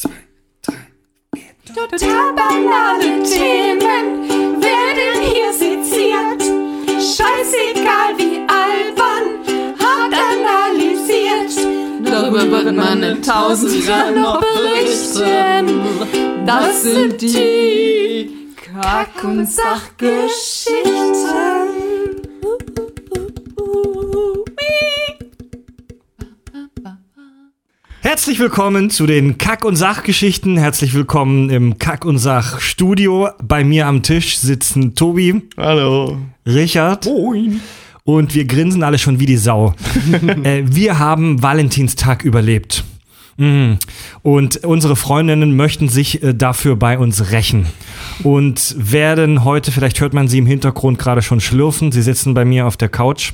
[0.00, 0.10] zwei,
[0.62, 0.86] drei,
[1.34, 1.52] vier.
[1.74, 6.42] Total banale Themen werden hier seziert.
[6.86, 9.44] Scheißegal wie albern,
[9.78, 11.52] hart analysiert.
[12.04, 15.82] Darüber wird man in tausend Jahren noch berichten.
[16.46, 21.59] Das sind die Kack- und Sachgeschichten.
[28.20, 30.58] Herzlich willkommen zu den Kack- und Sachgeschichten.
[30.58, 33.30] Herzlich willkommen im Kack- und Sach-Studio.
[33.42, 36.18] Bei mir am Tisch sitzen Tobi, Hallo.
[36.44, 37.08] Richard
[38.04, 39.74] und wir grinsen alle schon wie die Sau.
[40.44, 42.84] äh, wir haben Valentinstag überlebt.
[43.38, 43.78] Mhm.
[44.20, 47.64] Und unsere Freundinnen möchten sich äh, dafür bei uns rächen.
[48.22, 52.44] Und werden heute, vielleicht hört man sie im Hintergrund gerade schon schlürfen, sie sitzen bei
[52.44, 53.32] mir auf der Couch.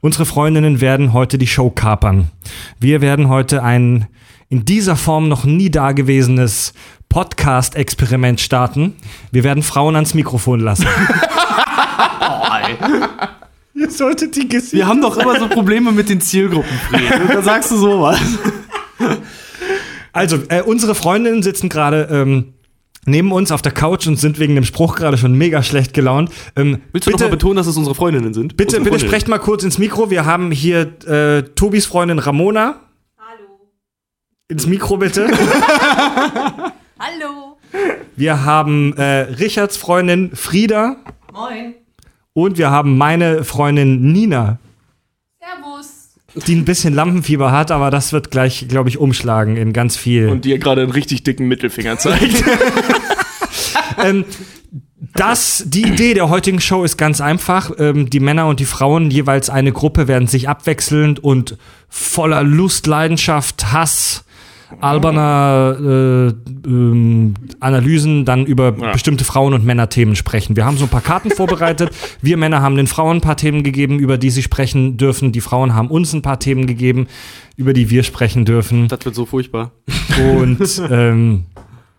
[0.00, 2.30] Unsere Freundinnen werden heute die Show kapern.
[2.78, 4.06] Wir werden heute ein
[4.48, 6.72] in dieser Form noch nie dagewesenes
[7.08, 8.94] Podcast-Experiment starten.
[9.30, 10.86] Wir werden Frauen ans Mikrofon lassen.
[13.74, 17.02] Ihr solltet die Gesichter Wir haben doch immer so Probleme mit den Zielgruppen, Fred.
[17.28, 18.20] Da sagst du sowas.
[20.12, 22.54] Also, äh, unsere Freundinnen sitzen gerade ähm,
[23.06, 26.30] neben uns auf der Couch und sind wegen dem Spruch gerade schon mega schlecht gelaunt.
[26.56, 28.56] Ähm, Willst du bitte, noch mal betonen, dass es unsere Freundinnen sind?
[28.56, 29.10] bitte, Unsere bitte Freundinnen.
[29.10, 30.10] sprecht mal kurz ins Mikro.
[30.10, 32.80] Wir haben hier äh, Tobis Freundin Ramona.
[33.18, 33.70] Hallo.
[34.48, 35.28] Ins Mikro bitte.
[36.98, 37.56] Hallo.
[38.16, 40.96] Wir haben äh, Richards Freundin Frieda.
[41.32, 41.74] Moin.
[42.32, 44.58] Und wir haben meine Freundin Nina.
[46.34, 50.28] Die ein bisschen Lampenfieber hat, aber das wird gleich, glaube ich, umschlagen in ganz viel.
[50.28, 52.44] Und dir gerade einen richtig dicken Mittelfinger zeigt.
[54.04, 54.24] ähm,
[55.14, 57.72] das, die Idee der heutigen Show ist ganz einfach.
[57.78, 61.56] Ähm, die Männer und die Frauen, jeweils eine Gruppe, werden sich abwechselnd und
[61.88, 64.24] voller Lust, Leidenschaft, Hass,
[64.80, 68.92] alberner äh, ähm, Analysen dann über Ja.
[68.92, 70.56] bestimmte Frauen- und Männerthemen sprechen.
[70.56, 71.90] Wir haben so ein paar Karten vorbereitet.
[72.22, 75.32] Wir Männer haben den Frauen ein paar Themen gegeben, über die sie sprechen dürfen.
[75.32, 77.06] Die Frauen haben uns ein paar Themen gegeben,
[77.56, 78.88] über die wir sprechen dürfen.
[78.88, 79.72] Das wird so furchtbar.
[80.38, 81.44] Und ähm,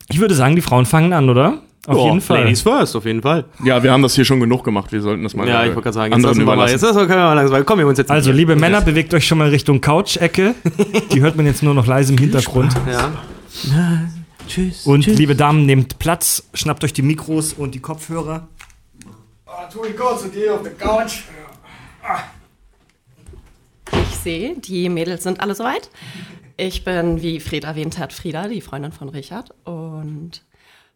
[0.10, 1.60] ich würde sagen, die Frauen fangen an, oder?
[1.88, 2.44] Auf Ja, jeden Fall.
[2.44, 3.46] Ladies first, auf jeden Fall.
[3.64, 4.92] Ja, wir haben das hier schon genug gemacht.
[4.92, 6.98] Wir sollten das mal Ja, ich wollte gerade sagen, jetzt lassen wir mal, jetzt lassen
[6.98, 9.38] wir, können wir mal langsam, kommen wir uns jetzt Also, liebe Männer, bewegt euch schon
[9.38, 10.56] mal Richtung Couch-Ecke.
[11.14, 12.74] Die hört man jetzt nur noch leise im Hintergrund.
[12.92, 13.12] Ja.
[14.48, 14.86] Tschüss.
[14.86, 18.48] Und liebe Damen, nehmt Platz, schnappt euch die Mikros und die Kopfhörer.
[23.94, 25.90] Ich sehe, die Mädels sind alle soweit.
[26.58, 29.52] Ich bin, wie Fred erwähnt hat, Frieda, die Freundin von Richard.
[29.66, 30.44] Und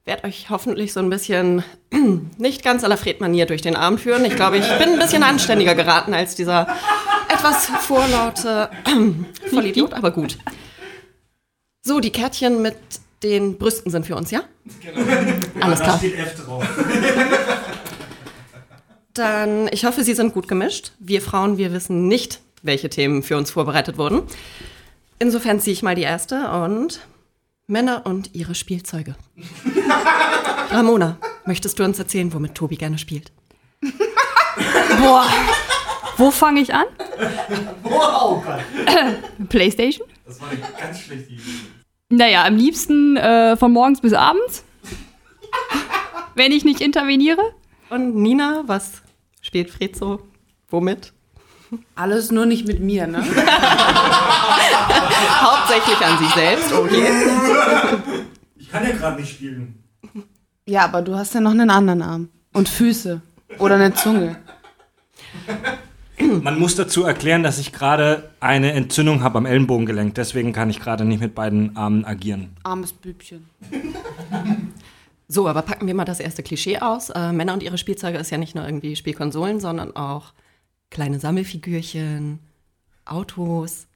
[0.05, 1.63] werde euch hoffentlich so ein bisschen
[2.37, 4.25] nicht ganz à la Fred-Manier durch den Abend führen.
[4.25, 6.67] Ich glaube, ich bin ein bisschen anständiger geraten als dieser
[7.29, 8.69] etwas vorlaute
[9.49, 10.37] Vollidiot, aber gut.
[11.81, 12.75] So, die Kärtchen mit
[13.23, 14.43] den Brüsten sind für uns, ja?
[15.59, 16.01] Alles klar.
[19.13, 20.91] Dann, ich hoffe, Sie sind gut gemischt.
[20.99, 24.23] Wir Frauen, wir wissen nicht, welche Themen für uns vorbereitet wurden.
[25.19, 26.99] Insofern ziehe ich mal die erste und
[27.67, 29.15] Männer und ihre Spielzeuge.
[30.69, 33.31] Ramona, möchtest du uns erzählen, womit Tobi gerne spielt?
[34.99, 35.25] Boah.
[36.17, 36.85] Wo fange ich an?
[39.49, 40.07] Playstation?
[40.25, 41.41] Das war eine ganz schlechte Idee.
[42.09, 44.63] Naja, am liebsten äh, von morgens bis abends.
[46.35, 47.41] Wenn ich nicht interveniere.
[47.89, 49.01] Und Nina, was
[49.41, 50.21] spielt Fred so?
[50.69, 51.13] Womit?
[51.95, 53.23] Alles nur nicht mit mir, ne?
[55.41, 57.07] Hauptsächlich an sich selbst, okay.
[58.55, 59.83] Ich kann ja gerade nicht spielen.
[60.65, 62.29] Ja, aber du hast ja noch einen anderen Arm.
[62.53, 63.21] Und Füße.
[63.59, 64.37] Oder eine Zunge.
[66.41, 70.15] Man muss dazu erklären, dass ich gerade eine Entzündung habe am Ellenbogengelenk.
[70.15, 72.55] Deswegen kann ich gerade nicht mit beiden Armen agieren.
[72.63, 73.47] Armes Bübchen.
[75.27, 77.09] So, aber packen wir mal das erste Klischee aus.
[77.09, 80.33] Äh, Männer und ihre Spielzeuge ist ja nicht nur irgendwie Spielkonsolen, sondern auch
[80.89, 82.39] kleine Sammelfigürchen,
[83.05, 83.87] Autos.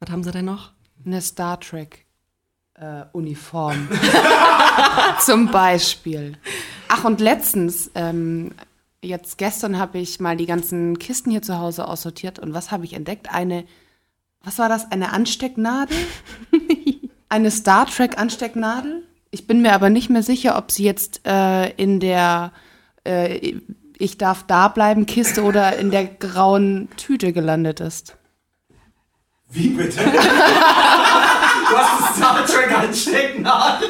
[0.00, 0.72] Was haben sie denn noch?
[1.04, 2.06] Eine Star Trek
[2.74, 3.88] äh, Uniform.
[5.20, 6.36] Zum Beispiel.
[6.88, 8.52] Ach, und letztens, ähm,
[9.02, 12.38] jetzt gestern habe ich mal die ganzen Kisten hier zu Hause aussortiert.
[12.38, 13.32] Und was habe ich entdeckt?
[13.32, 13.64] Eine,
[14.42, 14.90] was war das?
[14.90, 15.96] Eine Anstecknadel?
[17.28, 19.02] Eine Star Trek Anstecknadel?
[19.30, 22.52] Ich bin mir aber nicht mehr sicher, ob sie jetzt äh, in der
[23.04, 23.56] äh,
[23.98, 28.17] Ich darf da bleiben Kiste oder in der grauen Tüte gelandet ist.
[29.50, 30.00] Wie bitte?
[30.04, 30.18] du
[31.76, 33.88] hast das Star Trek Anstecknadel.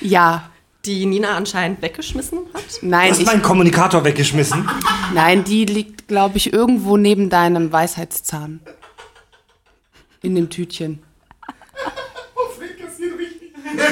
[0.00, 0.50] Ja,
[0.84, 2.62] Die Nina anscheinend weggeschmissen hat.
[2.80, 4.68] Du nein, hast ich, meinen Kommunikator weggeschmissen.
[5.14, 8.60] nein, die liegt, glaube ich, irgendwo neben deinem Weisheitszahn.
[10.22, 11.02] In dem Tütchen.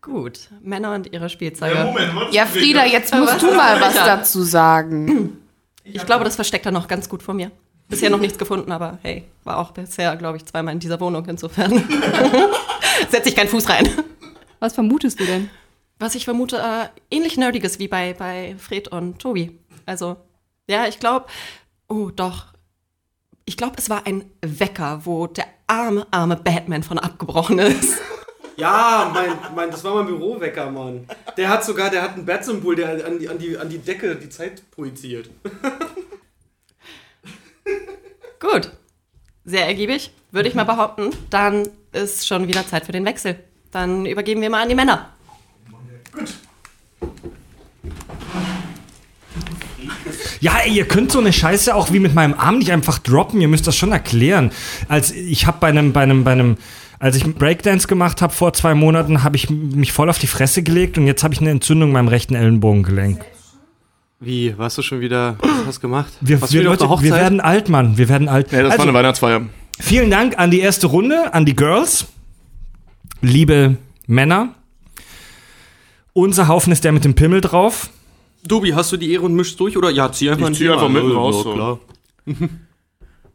[0.00, 0.48] gut.
[0.60, 1.94] Männer und ihre Spielzeuge.
[2.30, 5.38] Ja, Frieda, jetzt musst du mal was dazu sagen.
[5.84, 7.50] Ich glaube, das versteckt er noch ganz gut vor mir.
[7.92, 11.26] Bisher noch nichts gefunden, aber hey, war auch bisher, glaube ich, zweimal in dieser Wohnung.
[11.26, 11.72] Insofern
[13.10, 13.88] setze ich keinen Fuß rein.
[14.60, 15.50] Was vermutest du denn?
[15.98, 19.58] Was ich vermute, äh, ähnlich nerdiges wie bei, bei Fred und Tobi.
[19.84, 20.16] Also,
[20.68, 21.26] ja, ich glaube,
[21.88, 22.46] oh doch,
[23.44, 27.98] ich glaube, es war ein Wecker, wo der arme, arme Batman von abgebrochen ist.
[28.56, 31.06] Ja, mein, mein, das war mein Bürowecker, Mann.
[31.36, 34.16] Der hat sogar, der hat ein Bat-Symbol, der an die, an, die, an die Decke
[34.16, 35.30] die Zeit projiziert.
[38.42, 38.72] Gut.
[39.44, 41.10] Sehr ergiebig, würde ich mal behaupten.
[41.30, 43.38] Dann ist schon wieder Zeit für den Wechsel.
[43.70, 45.10] Dann übergeben wir mal an die Männer.
[50.40, 53.40] Ja, ey, ihr könnt so eine Scheiße auch wie mit meinem Arm nicht einfach droppen.
[53.40, 54.50] Ihr müsst das schon erklären.
[54.88, 56.56] Als ich habe bei einem, bei einem, bei einem,
[56.98, 60.64] als ich Breakdance gemacht habe vor zwei Monaten, habe ich mich voll auf die Fresse
[60.64, 63.24] gelegt und jetzt habe ich eine Entzündung in meinem rechten Ellenbogengelenk.
[64.24, 66.12] Wie, warst du schon wieder, was hast du gemacht?
[66.20, 67.98] Wir, wir, wieder Leute, wir werden alt, Mann.
[67.98, 68.52] Wir werden alt.
[68.52, 69.42] Ja, das war Also, eine Weihnachtsfeier.
[69.80, 72.06] Vielen Dank an die erste Runde, an die Girls.
[73.20, 74.54] Liebe Männer.
[76.12, 77.90] Unser Haufen ist der mit dem Pimmel drauf.
[78.46, 79.76] Dubi, hast du die Ehre und mischst durch?
[79.76, 81.54] Oder ja, zieh einfach Ich zieh einfach mitten Ja, raus, so.
[81.54, 81.78] Klar.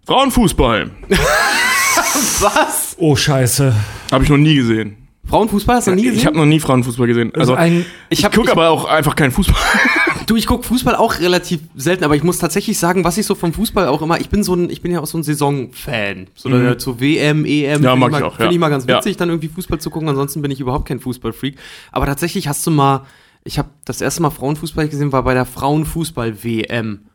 [0.05, 0.91] Frauenfußball.
[2.39, 2.95] Was?
[2.97, 3.75] Oh, scheiße.
[4.09, 4.95] Habe ich noch nie gesehen.
[5.25, 6.19] Frauenfußball hast du noch nie gesehen?
[6.19, 7.31] Ich habe noch nie Frauenfußball gesehen.
[7.35, 9.57] Also Also, ein, ich, ich gucke aber auch einfach keinen Fußball.
[10.27, 13.33] Du, ich gucke Fußball auch relativ selten, aber ich muss tatsächlich sagen, was ich so
[13.33, 16.27] vom Fußball auch immer, ich bin so ein, ich bin ja auch so ein Saisonfan.
[16.35, 16.65] So Mhm.
[16.67, 16.79] mhm.
[16.79, 18.51] so WM, EM, Ja, mag ich mal, auch, Finde ja.
[18.51, 18.97] ich mal ganz Ja.
[18.97, 21.55] witzig, dann irgendwie Fußball zu gucken, ansonsten bin ich überhaupt kein Fußballfreak.
[21.93, 23.05] Aber tatsächlich hast du mal,
[23.45, 27.06] ich habe das erste Mal Frauenfußball gesehen, war bei der Frauenfußball-WM.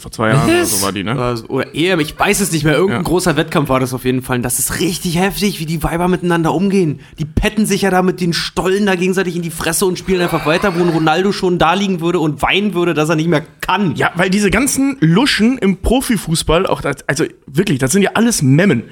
[0.00, 1.14] Vor zwei Jahren oder so war die, ne?
[1.46, 3.08] Oder, EM, ich weiß es nicht mehr, irgendein Ja.
[3.08, 4.38] großer Wettkampf war das auf jeden Fall.
[4.38, 6.98] Und das ist richtig heftig, wie die Weiber miteinander umgehen.
[7.20, 10.20] Die petten sich ja da mit den Stollen da gegenseitig in die Fresse und spielen
[10.22, 13.28] einfach weiter, wo ein Ronaldo schon da liegen würde und weinen würde, dass er nicht
[13.28, 13.94] mehr kann.
[13.94, 18.42] Ja, weil diese ganzen Luschen im Profifußball, auch das, also wirklich, das sind ja alles
[18.42, 18.82] Memmen.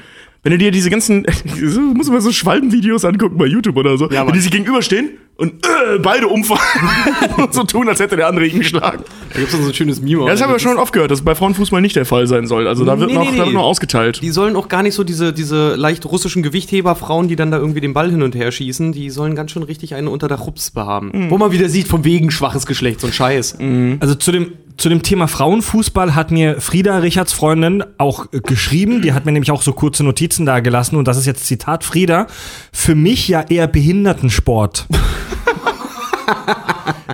[0.44, 1.26] Wenn du dir diese ganzen,
[1.94, 5.64] muss man so Schwalbenvideos angucken bei YouTube oder so, Ja, wenn die sich gegenüberstehen und
[5.64, 6.61] äh, beide umfallen
[7.37, 9.05] und so tun, als hätte der andere ihn geschlagen.
[9.32, 10.25] Da gibt's dann so ein schönes Meme.
[10.25, 12.49] Ja, das haben wir schon oft gehört, dass es bei Frauenfußball nicht der Fall sein
[12.49, 12.67] soll.
[12.67, 13.55] Also da wird, Nee, noch, nee, da wird nee.
[13.55, 14.20] noch ausgeteilt.
[14.20, 17.81] Die sollen auch gar nicht so diese, diese leicht russischen Gewichtheberfrauen, die dann da irgendwie
[17.81, 20.85] den Ball hin und her schießen, die sollen ganz schön richtig eine unter der Chupspe
[20.85, 21.31] haben.
[21.31, 23.58] Wo man wieder sieht, von wegen schwaches Geschlecht, so ein Scheiß.
[24.00, 29.02] Also zu dem, zu dem Thema Frauenfußball hat mir Frieda, Richards Freundin, auch äh, geschrieben.
[29.02, 30.96] Die hat mir nämlich auch so kurze Notizen da gelassen.
[30.96, 32.29] Und das ist jetzt Zitat Frieda.
[32.73, 34.87] Für mich ja eher Behindertensport.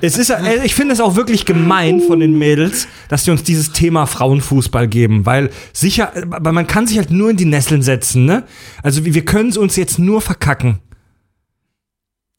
[0.00, 3.42] es ist, äh, ich finde es auch wirklich gemein von den Mädels, dass die uns
[3.42, 7.82] dieses Thema Frauenfußball geben, weil sicher, aber man kann sich halt nur in die Nesseln
[7.82, 8.44] setzen, ne?
[8.82, 10.80] Also wir wir können es uns jetzt nur verkacken.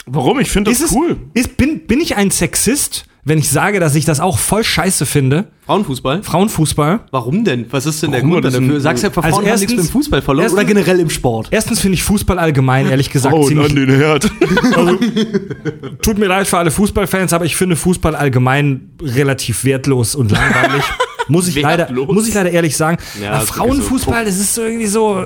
[0.06, 0.40] Warum?
[0.40, 1.18] Ich finde das Ist es, cool.
[1.34, 5.06] Ist, bin, bin ich ein Sexist, wenn ich sage, dass ich das auch voll scheiße
[5.08, 5.48] finde?
[5.66, 6.22] Frauenfußball?
[6.22, 7.00] Frauenfußball?
[7.10, 7.66] Warum denn?
[7.72, 8.34] Was ist denn der Warum?
[8.34, 8.80] Grund Das dafür?
[8.80, 11.10] Sagst ja, Frauen Also haben nichts mit erstens- dem Fußball verloren erstens- oder generell im
[11.10, 11.48] Sport?
[11.50, 13.72] Erstens finde ich Fußball allgemein, ehrlich gesagt, Oh, ziemlich.
[13.72, 14.32] an den Herd.
[16.02, 20.84] Tut mir leid für alle Fußballfans, aber ich finde Fußball allgemein relativ wertlos und langweilig.
[21.28, 22.98] muss, ich leider, muss ich leider ehrlich sagen.
[23.22, 25.26] Ja, Frauenfußball, das ist so irgendwie so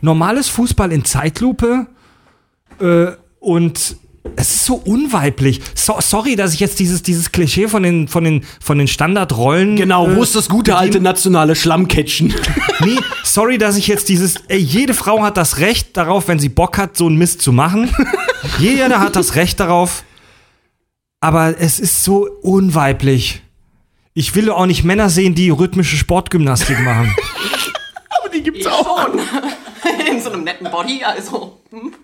[0.00, 1.86] normales Fußball in Zeitlupe
[2.80, 3.06] äh,
[3.40, 3.96] und
[4.36, 5.60] es ist so unweiblich.
[5.74, 9.76] So, sorry, dass ich jetzt dieses, dieses Klischee von den, von den, von den Standardrollen.
[9.76, 12.34] Genau, äh, wo ist das gute alte nationale Schlammcatchen?
[12.80, 14.34] Nee, sorry, dass ich jetzt dieses.
[14.48, 17.50] Ey, jede Frau hat das Recht darauf, wenn sie Bock hat, so einen Mist zu
[17.50, 17.90] machen.
[18.58, 20.04] Jeder hat das Recht darauf.
[21.20, 23.40] Aber es ist so unweiblich.
[24.12, 27.14] Ich will auch nicht Männer sehen, die rhythmische Sportgymnastik machen.
[28.20, 29.06] Aber die gibt's auch.
[29.06, 29.20] Schon.
[30.14, 31.60] In so einem netten Body, also.
[31.70, 31.94] hm.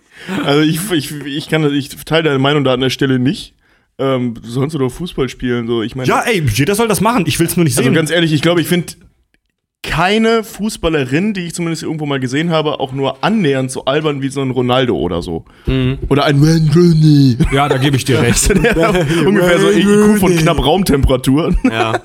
[0.44, 3.54] Also ich, ich, ich kann ich teile deine Meinung da an der Stelle nicht.
[3.98, 5.82] Ähm, du sollst doch Fußball spielen, so.
[5.82, 7.24] Ich meine, ja, ey, jeder soll das machen.
[7.26, 7.94] Ich will es nur nicht also sehen.
[7.94, 8.94] ganz ehrlich, ich glaube, ich finde
[9.92, 14.28] keine Fußballerin, die ich zumindest irgendwo mal gesehen habe, auch nur annähernd so albern wie
[14.28, 15.44] so ein Ronaldo oder so.
[16.08, 17.36] Oder ein Wayne Rooney.
[17.52, 18.48] ja, da gebe ich dir recht.
[19.26, 21.54] Ungefähr so IQ von knapp Raumtemperatur.
[21.68, 21.98] Ja,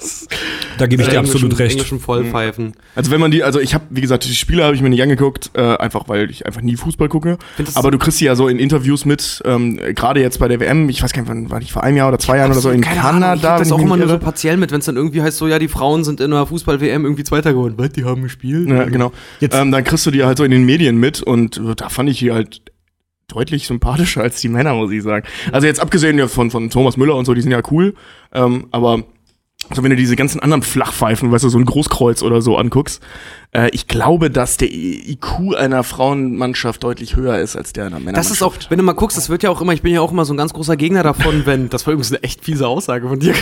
[0.80, 1.74] Da gebe ich dir absolut recht.
[1.74, 2.74] Englischen Vollpfeifen.
[2.96, 5.04] Also wenn man die, also ich habe, wie gesagt, die Spiele habe ich mir nicht
[5.04, 7.38] angeguckt, äh, einfach weil ich einfach nie Fußball gucke.
[7.60, 10.60] das- Aber du kriegst sie ja so in Interviews mit, ähm, gerade jetzt bei der
[10.60, 12.60] WM, ich weiß gar nicht, wann war ich vor einem Jahr oder zwei Jahren oder
[12.60, 13.08] so in Kanada.
[13.28, 15.22] Ahnung, ich hab das wenn auch immer nur so partiell mit, wenn es dann irgendwie
[15.22, 17.67] heißt, so ja, die Frauen sind in einer Fußball-WM irgendwie Zweiter geworden.
[17.76, 18.70] Was, die haben gespielt?
[18.70, 19.12] Ja, genau.
[19.40, 21.90] Jetzt- ähm, dann kriegst du die halt so in den Medien mit und äh, da
[21.90, 22.62] fand ich die halt
[23.28, 25.26] deutlich sympathischer als die Männer, muss ich sagen.
[25.52, 27.94] Also jetzt abgesehen von, von Thomas Müller und so, die sind ja cool,
[28.34, 29.04] ähm, aber
[29.70, 33.02] also wenn du diese ganzen anderen Flachpfeifen, weißt du, so ein Großkreuz oder so anguckst,
[33.52, 38.06] äh, ich glaube, dass der IQ einer Frauenmannschaft deutlich höher ist als der einer Das
[38.06, 38.36] Männermannschaft.
[38.36, 40.12] ist auch, wenn du mal guckst, das wird ja auch immer, ich bin ja auch
[40.12, 43.08] immer so ein ganz großer Gegner davon, wenn, das war übrigens eine echt fiese Aussage
[43.08, 43.34] von dir.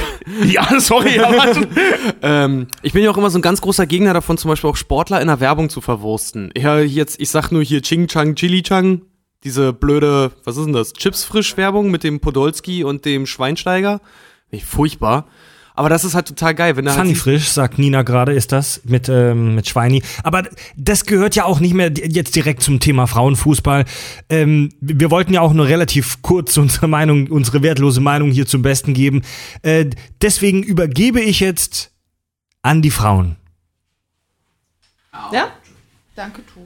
[0.43, 1.55] Ja, sorry, aber
[2.21, 4.77] ähm, ich bin ja auch immer so ein ganz großer Gegner davon, zum Beispiel auch
[4.77, 6.51] Sportler in der Werbung zu verwursten.
[6.57, 9.01] Ja, jetzt, ich sag nur hier Ching Chang Chili Chang,
[9.43, 14.01] diese blöde, was ist denn das, Chips-Frisch-Werbung mit dem Podolski und dem Schweinsteiger.
[14.65, 15.27] Furchtbar.
[15.77, 18.51] Aber das ist halt total geil, wenn halt Funny siehst- Frisch, sagt Nina gerade, ist
[18.53, 20.01] das mit, ähm, mit Schweini.
[20.23, 20.43] Aber
[20.77, 23.83] das gehört ja auch nicht mehr jetzt direkt zum Thema Frauenfußball.
[24.29, 28.61] Ähm, wir wollten ja auch nur relativ kurz unsere Meinung, unsere wertlose Meinung hier zum
[28.61, 29.21] Besten geben.
[29.63, 29.87] Äh,
[30.21, 31.91] deswegen übergebe ich jetzt
[32.61, 33.35] an die Frauen.
[35.31, 35.47] Ja?
[36.15, 36.65] Danke, Tobi.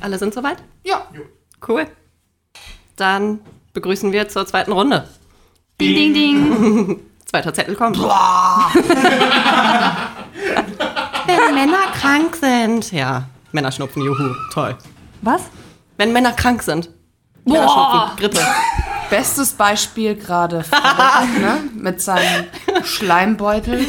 [0.00, 0.58] Alle sind soweit?
[0.84, 1.06] Ja.
[1.66, 1.86] Cool.
[2.96, 3.40] Dann
[3.72, 5.08] begrüßen wir zur zweiten Runde.
[5.80, 7.00] Ding, ding, ding.
[7.30, 7.96] Zweiter Zettel kommt.
[8.02, 8.08] Wenn
[11.54, 12.90] Männer krank sind.
[12.90, 14.76] Ja, Männerschnupfen, juhu, toll.
[15.22, 15.42] Was?
[15.96, 16.90] Wenn Männer krank sind.
[17.44, 18.40] Männerschnupfen, Grippe.
[19.10, 20.64] Bestes Beispiel gerade
[21.40, 21.62] ne?
[21.76, 22.46] mit seinem
[22.82, 23.86] Schleimbeutel.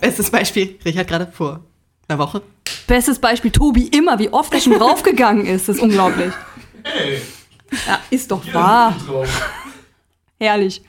[0.00, 1.60] Bestes Beispiel, Richard gerade vor
[2.08, 2.40] einer Woche.
[2.86, 5.68] Bestes Beispiel Tobi immer, wie oft er schon draufgegangen ist.
[5.68, 6.32] Das ist unglaublich.
[7.86, 8.96] Ja, ist doch wahr.
[10.40, 10.82] Herrlich.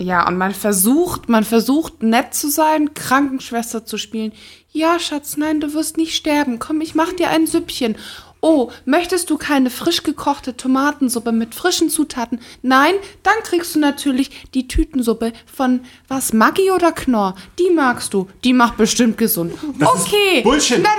[0.00, 4.32] Ja, und man versucht, man versucht nett zu sein, Krankenschwester zu spielen.
[4.70, 6.60] Ja, Schatz, nein, du wirst nicht sterben.
[6.60, 7.96] Komm, ich mach dir ein Süppchen.
[8.40, 12.38] Oh, möchtest du keine frisch gekochte Tomatensuppe mit frischen Zutaten?
[12.62, 17.34] Nein, dann kriegst du natürlich die Tütensuppe von was, Maggi oder Knorr?
[17.58, 18.28] Die magst du.
[18.44, 19.54] Die macht bestimmt gesund.
[19.84, 20.42] okay.
[20.44, 20.80] Bullshit.
[20.80, 20.90] Na.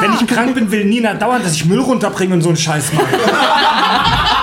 [0.00, 2.94] Wenn ich krank bin, will Nina dauernd, dass ich Müll runterbringe und so einen Scheiß
[2.94, 3.06] mache.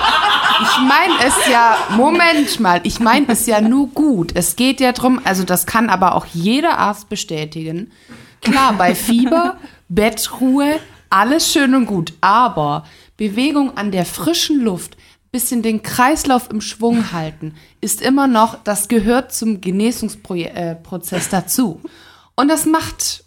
[0.76, 4.32] Ich meine es ja, Moment mal, ich meine es ja nur gut.
[4.34, 7.92] Es geht ja drum, also das kann aber auch jeder Arzt bestätigen.
[8.40, 9.56] Klar, bei Fieber,
[9.88, 12.84] Bettruhe, alles schön und gut, aber
[13.16, 14.96] Bewegung an der frischen Luft,
[15.30, 21.80] bisschen den Kreislauf im Schwung halten, ist immer noch, das gehört zum Genesungsprozess dazu.
[22.34, 23.24] Und das macht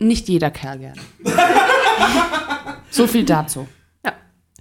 [0.00, 1.00] nicht jeder Kerl gerne.
[2.90, 3.68] So viel dazu.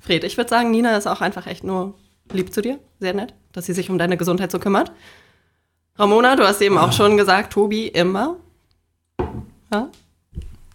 [0.03, 1.95] Fred, ich würde sagen, Nina ist auch einfach echt nur
[2.31, 2.79] lieb zu dir.
[2.99, 4.91] Sehr nett, dass sie sich um deine Gesundheit so kümmert.
[5.97, 8.35] Ramona, du hast eben auch schon gesagt, Tobi immer.
[9.71, 9.89] Ja?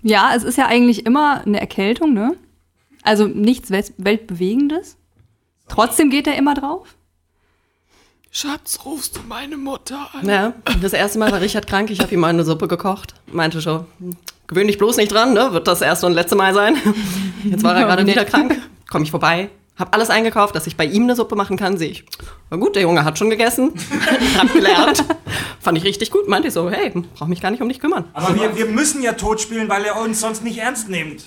[0.02, 2.36] Ja, es ist ja eigentlich immer eine Erkältung, ne?
[3.02, 4.96] Also nichts Welt- Weltbewegendes.
[5.68, 6.94] Trotzdem geht er immer drauf.
[8.30, 10.28] Schatz, rufst du meine Mutter an?
[10.28, 13.14] Ja, das erste Mal war Richard krank, ich habe ihm mal eine Suppe gekocht.
[13.26, 14.16] Meinte schon, hm,
[14.46, 15.52] gewöhn dich bloß nicht dran, ne?
[15.52, 16.76] Wird das erste und letzte Mal sein.
[17.44, 18.60] Jetzt war er gerade wieder krank.
[18.90, 21.90] Komm ich vorbei, hab alles eingekauft, dass ich bei ihm eine Suppe machen kann, sehe
[21.90, 22.04] ich.
[22.50, 23.72] Na gut, der Junge hat schon gegessen,
[24.38, 25.04] hat gelernt.
[25.60, 26.28] Fand ich richtig gut.
[26.28, 28.04] Meinte ich so, hey, brauch mich gar nicht um dich kümmern.
[28.14, 31.24] Aber wir, wir müssen ja tot spielen, weil er uns sonst nicht ernst nimmt.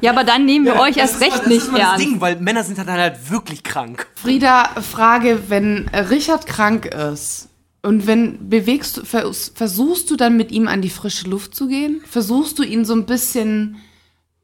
[0.00, 2.04] Ja, aber dann nehmen wir euch erst recht nicht das ernst.
[2.04, 4.06] Ding, weil Männer sind halt, halt wirklich krank.
[4.16, 7.48] Frieda, Frage, wenn Richard krank ist
[7.82, 11.68] und wenn bewegst du, vers- versuchst du dann mit ihm an die frische Luft zu
[11.68, 12.00] gehen?
[12.08, 13.76] Versuchst du ihn so ein bisschen,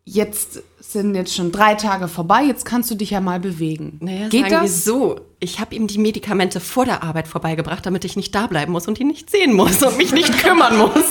[0.05, 0.63] jetzt
[0.93, 3.99] sind jetzt schon drei Tage vorbei, jetzt kannst du dich ja mal bewegen.
[4.01, 4.85] Naja, Geht sagen wir das?
[4.85, 5.21] so.
[5.41, 8.87] Ich habe ihm die Medikamente vor der Arbeit vorbeigebracht, damit ich nicht da bleiben muss
[8.89, 11.05] und ihn nicht sehen muss und mich nicht kümmern muss.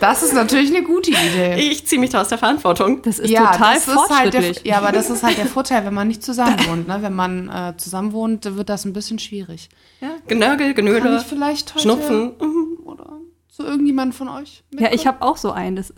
[0.00, 1.56] Das ist natürlich eine gute Idee.
[1.56, 3.02] Ich ziehe mich da aus der Verantwortung.
[3.02, 4.60] Das ist total das ist halt der, fortschrittlich.
[4.64, 6.88] ja, aber das ist halt der Vorteil, wenn man nicht zusammen wohnt.
[6.88, 6.98] Ne?
[7.02, 9.68] Wenn man äh, zusammen wohnt, wird das ein bisschen schwierig.
[10.00, 12.32] Ja, Genörgel, Kann Genöle, ich vielleicht heute Schnupfen.
[12.40, 12.78] Mhm.
[12.86, 13.18] oder
[13.48, 14.62] zu irgendjemand von euch?
[14.78, 15.76] ja, ich habe auch so einen.
[15.76, 15.92] Das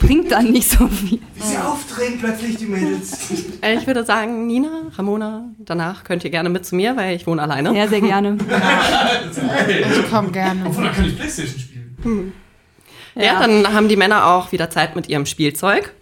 [0.00, 1.20] bringt dann nicht so viel.
[1.34, 3.18] Wie sie aufdrehen plötzlich die Mädels.
[3.62, 7.26] Äh, Ich würde sagen, Nina, Ramona, danach könnt ihr gerne mit zu mir, weil ich
[7.26, 7.76] wohne alleine.
[7.76, 8.36] Ja, sehr gerne.
[10.02, 10.64] Ich komme gerne.
[10.64, 12.32] Da kann ich Playstation spielen.
[13.14, 13.40] Ja.
[13.40, 15.92] dann haben die Männer auch wieder Zeit mit ihrem Spielzeug.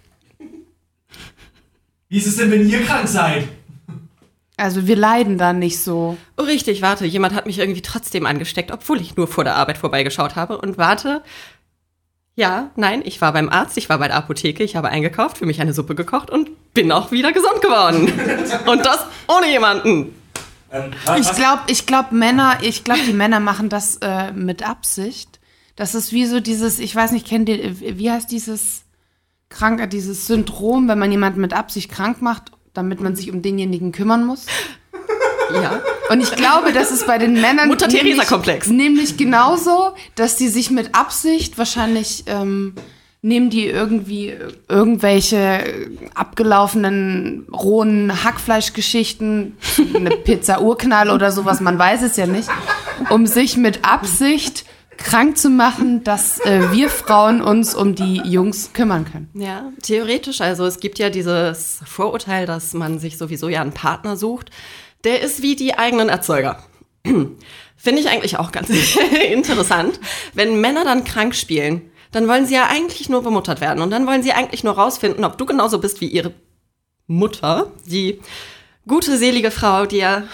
[2.08, 3.48] Wie ist es denn, wenn ihr krank seid?
[4.56, 6.16] Also wir leiden da nicht so.
[6.36, 9.78] Oh, richtig, warte, jemand hat mich irgendwie trotzdem angesteckt, obwohl ich nur vor der Arbeit
[9.78, 10.58] vorbeigeschaut habe.
[10.58, 11.22] Und warte,
[12.40, 15.44] ja, nein, ich war beim Arzt, ich war bei der Apotheke, ich habe eingekauft, für
[15.44, 18.10] mich eine Suppe gekocht und bin auch wieder gesund geworden.
[18.66, 20.14] und das ohne jemanden.
[21.18, 25.38] Ich glaube, ich glaube Männer, ich glaube die Männer machen das äh, mit Absicht.
[25.76, 28.84] Das ist wie so dieses, ich weiß nicht, kennt ihr, wie heißt dieses
[29.50, 33.92] krank, dieses Syndrom, wenn man jemanden mit Absicht krank macht, damit man sich um denjenigen
[33.92, 34.46] kümmern muss?
[35.54, 35.80] Ja.
[36.10, 38.66] Und ich glaube, das ist bei den Männern Mutter-Theresa-Komplex.
[38.68, 42.74] Nämlich, nämlich genauso, dass die sich mit Absicht wahrscheinlich ähm,
[43.22, 44.34] nehmen die irgendwie
[44.68, 49.56] irgendwelche abgelaufenen rohen Hackfleischgeschichten,
[49.94, 52.48] eine Pizza Urknall oder sowas, man weiß es ja nicht.
[53.10, 54.64] um sich mit Absicht
[54.96, 59.30] krank zu machen, dass äh, wir Frauen uns um die Jungs kümmern können.
[59.34, 60.40] Ja, theoretisch.
[60.40, 64.50] Also es gibt ja dieses Vorurteil, dass man sich sowieso ja einen Partner sucht.
[65.04, 66.62] Der ist wie die eigenen Erzeuger.
[67.04, 68.68] Finde ich eigentlich auch ganz
[69.32, 69.98] interessant.
[70.34, 73.82] Wenn Männer dann krank spielen, dann wollen sie ja eigentlich nur bemuttert werden.
[73.82, 76.34] Und dann wollen sie eigentlich nur rausfinden, ob du genauso bist wie ihre
[77.06, 78.20] Mutter, die
[78.86, 80.24] gute, selige Frau, die ja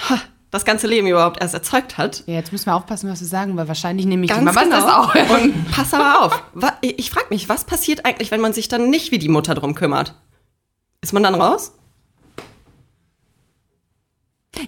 [0.51, 2.25] das ganze Leben überhaupt erst erzeugt hat.
[2.27, 4.63] Ja, jetzt müssen wir aufpassen, was wir sagen, weil wahrscheinlich nehme ich Ganz die Mama
[4.63, 4.77] genau.
[4.77, 5.15] das auch.
[5.39, 6.43] Und pass aber auf.
[6.81, 9.75] Ich frage mich, was passiert eigentlich, wenn man sich dann nicht wie die Mutter drum
[9.75, 10.15] kümmert?
[11.01, 11.73] Ist man dann raus?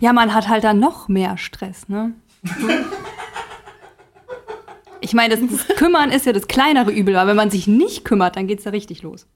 [0.00, 2.12] Ja, man hat halt dann noch mehr Stress, ne?
[5.00, 8.04] Ich meine, das, das Kümmern ist ja das kleinere Übel, aber wenn man sich nicht
[8.04, 9.26] kümmert, dann geht's ja richtig los.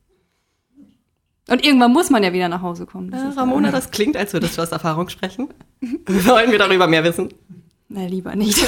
[1.48, 3.10] Und irgendwann muss man ja wieder nach Hause kommen.
[3.10, 5.48] Das ist Ramona, das klingt, als würdest du aus Erfahrung sprechen.
[6.06, 7.28] Wollen wir darüber mehr wissen?
[7.88, 8.58] Na, lieber nicht.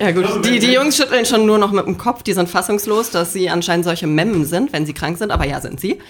[0.00, 2.22] Ja gut, die, die Jungs schütteln schon nur noch mit dem Kopf.
[2.22, 5.30] Die sind fassungslos, dass sie anscheinend solche Memmen sind, wenn sie krank sind.
[5.30, 6.00] Aber ja, sind sie.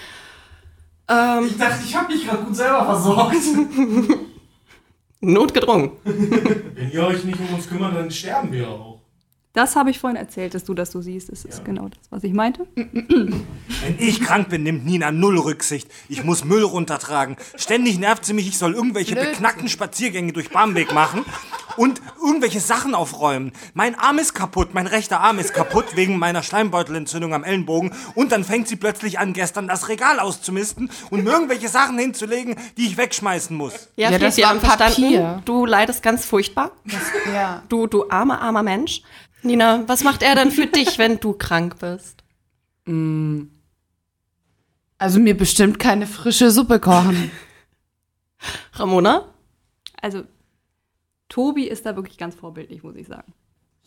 [1.10, 3.36] Ähm, Ich dachte, ich habe mich gerade gut selber versorgt.
[5.20, 5.90] notgedrungen.
[6.04, 8.99] Wenn ihr euch nicht um uns kümmert, dann sterben wir auch.
[9.60, 11.30] Das habe ich vorhin erzählt, dass du das so siehst.
[11.30, 12.66] Das ist genau das, was ich meinte.
[12.74, 15.86] Wenn ich krank bin, nimmt Nina null Rücksicht.
[16.08, 17.36] Ich muss Müll runtertragen.
[17.56, 19.32] Ständig nervt sie mich, ich soll irgendwelche Blödsinn.
[19.32, 21.26] beknackten Spaziergänge durch Barmbek machen
[21.76, 23.52] und irgendwelche Sachen aufräumen.
[23.74, 27.92] Mein Arm ist kaputt, mein rechter Arm ist kaputt wegen meiner Schleimbeutelentzündung am Ellenbogen.
[28.14, 32.56] Und dann fängt sie plötzlich an, gestern das Regal auszumisten und mir irgendwelche Sachen hinzulegen,
[32.78, 33.90] die ich wegschmeißen muss.
[33.96, 34.94] Ja, Ja, das wir war verstanden.
[35.02, 35.42] Papier.
[35.44, 36.70] Du leidest ganz furchtbar.
[37.34, 37.62] Ja.
[37.68, 39.02] Du, du armer, armer Mensch.
[39.42, 42.22] Nina, was macht er denn für dich, wenn du krank bist?
[44.98, 47.30] Also mir bestimmt keine frische Suppe kochen.
[48.72, 49.32] Ramona?
[50.00, 50.24] Also,
[51.28, 53.32] Tobi ist da wirklich ganz vorbildlich, muss ich sagen.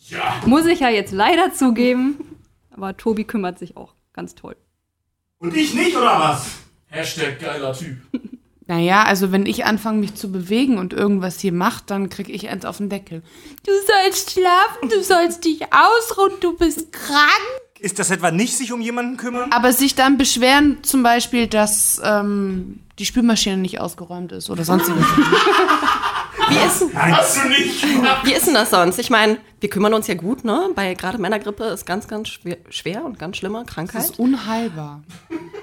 [0.07, 0.41] Ja.
[0.45, 2.39] Muss ich ja jetzt leider zugeben.
[2.71, 4.55] Aber Tobi kümmert sich auch ganz toll.
[5.39, 6.51] Und ich nicht, oder was?
[6.87, 7.97] Hashtag geiler Typ.
[8.65, 12.47] Naja, also wenn ich anfange, mich zu bewegen und irgendwas hier macht, dann krieg ich
[12.49, 13.21] eins auf den Deckel.
[13.65, 17.29] Du sollst schlafen, du sollst dich ausruhen, du bist krank.
[17.79, 19.51] Ist das etwa nicht sich um jemanden kümmern?
[19.51, 25.03] Aber sich dann beschweren, zum Beispiel, dass ähm, die Spülmaschine nicht ausgeräumt ist oder sonstiges.
[26.49, 27.85] Wie ist, Hast du nicht?
[28.25, 28.99] wie ist denn das sonst?
[28.99, 30.69] Ich meine, wir kümmern uns ja gut, ne?
[30.75, 34.03] Bei gerade Männergrippe ist ganz, ganz schwer, schwer und ganz schlimme Das Krankheit.
[34.03, 35.03] ist unheilbar.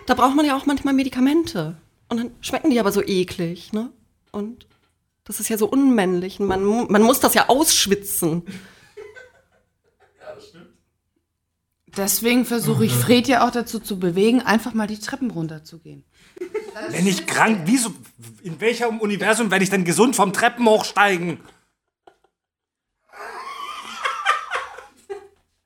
[0.07, 1.77] Da braucht man ja auch manchmal Medikamente.
[2.11, 3.91] Und dann schmecken die aber so eklig, ne?
[4.33, 4.67] Und
[5.25, 6.41] das ist ja so unmännlich.
[6.41, 8.43] Und Man, man muss das ja ausschwitzen.
[11.97, 16.05] Deswegen versuche ich Fred ja auch dazu zu bewegen, einfach mal die Treppen runterzugehen.
[16.91, 17.93] Wenn ich krank, wieso,
[18.43, 21.41] in welchem Universum werde ich denn gesund vom Treppen hochsteigen?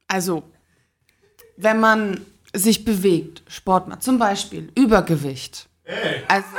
[0.07, 0.45] Also,
[1.57, 5.69] wenn man sich bewegt, Sport macht, zum Beispiel Übergewicht.
[6.29, 6.47] Also,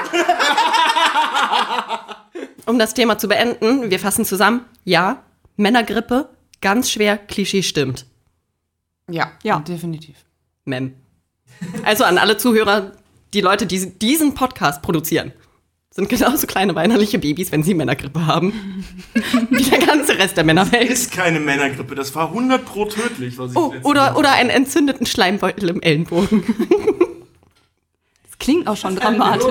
[2.68, 4.62] Um das Thema zu beenden, wir fassen zusammen.
[4.84, 5.24] Ja,
[5.56, 6.30] Männergrippe,
[6.62, 8.06] ganz schwer, Klischee stimmt.
[9.10, 9.60] ja, Ja.
[9.60, 10.16] definitiv.
[10.66, 10.94] Mem.
[11.84, 12.92] Also an alle Zuhörer,
[13.34, 15.32] die Leute, die diesen Podcast produzieren,
[15.92, 18.84] sind genauso kleine weinerliche Babys, wenn sie Männergrippe haben,
[19.50, 20.90] wie der ganze Rest der Männerwelt.
[20.90, 25.06] Ist keine Männergrippe, das war 100 pro tödlich, was ich Oh, oder, oder einen entzündeten
[25.06, 26.44] Schleimbeutel im Ellenbogen.
[28.46, 29.48] Klingt auch schon dramatisch.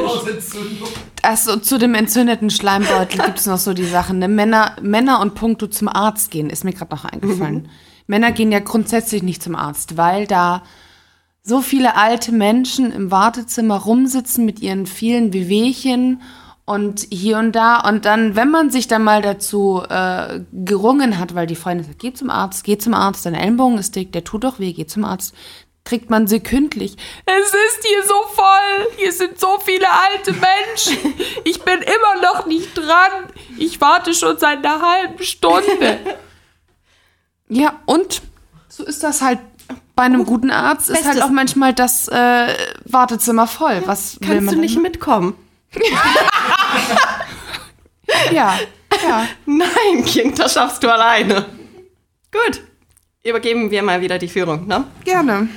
[1.23, 4.21] Also zu dem entzündeten Schleimbeutel gibt es noch so die Sachen.
[4.21, 4.29] Ne?
[4.29, 7.69] Männer, Männer und Punkto zum Arzt gehen, ist mir gerade noch eingefallen.
[8.07, 10.63] Männer gehen ja grundsätzlich nicht zum Arzt, weil da
[11.43, 16.23] so viele alte Menschen im Wartezimmer rumsitzen mit ihren vielen Wehwehchen
[16.65, 17.81] und hier und da.
[17.81, 21.99] Und dann, wenn man sich dann mal dazu äh, gerungen hat, weil die Freundin sagt,
[21.99, 24.87] geh zum Arzt, geh zum Arzt, dein Ellenbogen ist dick, der tut doch weh, geh
[24.87, 25.35] zum Arzt,
[25.85, 26.97] kriegt man sekündlich.
[27.27, 31.15] Es ist hier so voll, hier sind so viele alte Menschen.
[31.45, 33.27] Ich bin immer noch nicht dran.
[33.59, 35.99] Ich warte schon seit einer halben Stunde.
[37.47, 38.23] Ja, und
[38.69, 39.39] so ist das halt
[39.95, 41.23] bei einem guten Arzt, ist halt Bestes.
[41.23, 43.83] auch manchmal das äh, Wartezimmer voll.
[43.85, 44.83] Was will Kannst man du nicht denn?
[44.83, 45.35] mitkommen?
[48.33, 48.59] Ja,
[49.03, 49.27] ja.
[49.47, 51.47] Nein, Kind, das schaffst du alleine.
[52.33, 52.63] Gut.
[53.23, 54.85] Übergeben wir mal wieder die Führung, ne?
[55.05, 55.49] Gerne.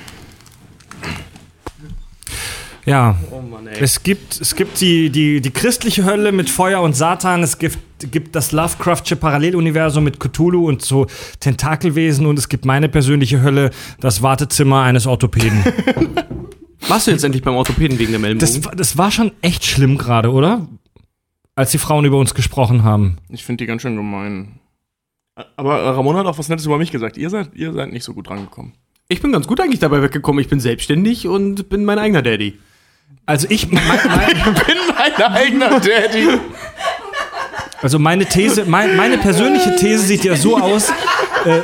[2.88, 3.16] Ja.
[3.30, 3.76] Oh Mann, ey.
[3.80, 7.78] Es gibt, es gibt die, die, die christliche Hölle mit Feuer und Satan, es gibt,
[8.10, 11.06] gibt das Lovecraftsche Paralleluniversum mit Cthulhu und so
[11.40, 13.70] Tentakelwesen und es gibt meine persönliche Hölle,
[14.00, 15.64] das Wartezimmer eines Orthopäden.
[16.88, 18.54] Warst du jetzt endlich beim Orthopäden wegen dem Ellenbogen?
[18.54, 20.66] Das, war- das war schon echt schlimm gerade, oder?
[21.54, 23.16] als die Frauen über uns gesprochen haben.
[23.30, 24.60] Ich finde die ganz schön gemein.
[25.56, 27.16] Aber Ramona hat auch was Nettes über mich gesagt.
[27.16, 28.74] Ihr seid, ihr seid nicht so gut rangekommen.
[29.08, 30.40] Ich bin ganz gut eigentlich dabei weggekommen.
[30.40, 32.60] Ich bin selbstständig und bin mein eigener Daddy.
[33.26, 36.28] Also ich, mein, mein, Ich bin mein eigener Daddy.
[37.82, 40.88] also meine These, mein, meine persönliche These sieht ja so aus.
[41.44, 41.60] Äh,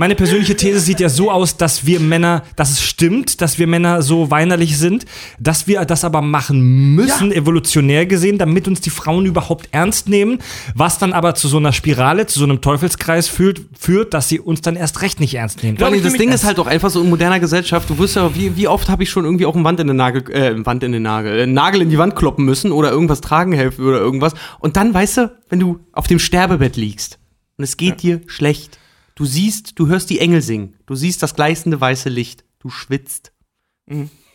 [0.00, 3.66] meine persönliche These sieht ja so aus, dass wir Männer, dass es stimmt, dass wir
[3.66, 5.06] Männer so weinerlich sind,
[5.40, 10.38] dass wir das aber machen müssen, evolutionär gesehen, damit uns die Frauen überhaupt ernst nehmen,
[10.76, 14.38] was dann aber zu so einer Spirale, zu so einem Teufelskreis führt, führt dass sie
[14.38, 15.78] uns dann erst recht nicht ernst nehmen.
[15.78, 17.90] Vor allem, das Ding ist halt auch einfach so in moderner Gesellschaft.
[17.90, 19.96] Du wirst ja, wie, wie oft habe ich schon irgendwie auch einen Wand in den
[19.96, 23.20] Nagel, äh, Wand in den Nagel, äh, Nagel in die Wand kloppen müssen oder irgendwas
[23.20, 24.34] tragen helfen oder irgendwas.
[24.60, 27.18] Und dann, weißt du, wenn du auf dem Sterbebett liegst
[27.56, 28.78] und es geht dir schlecht,
[29.18, 33.32] du siehst, du hörst die Engel singen, du siehst das gleißende weiße Licht, du schwitzt.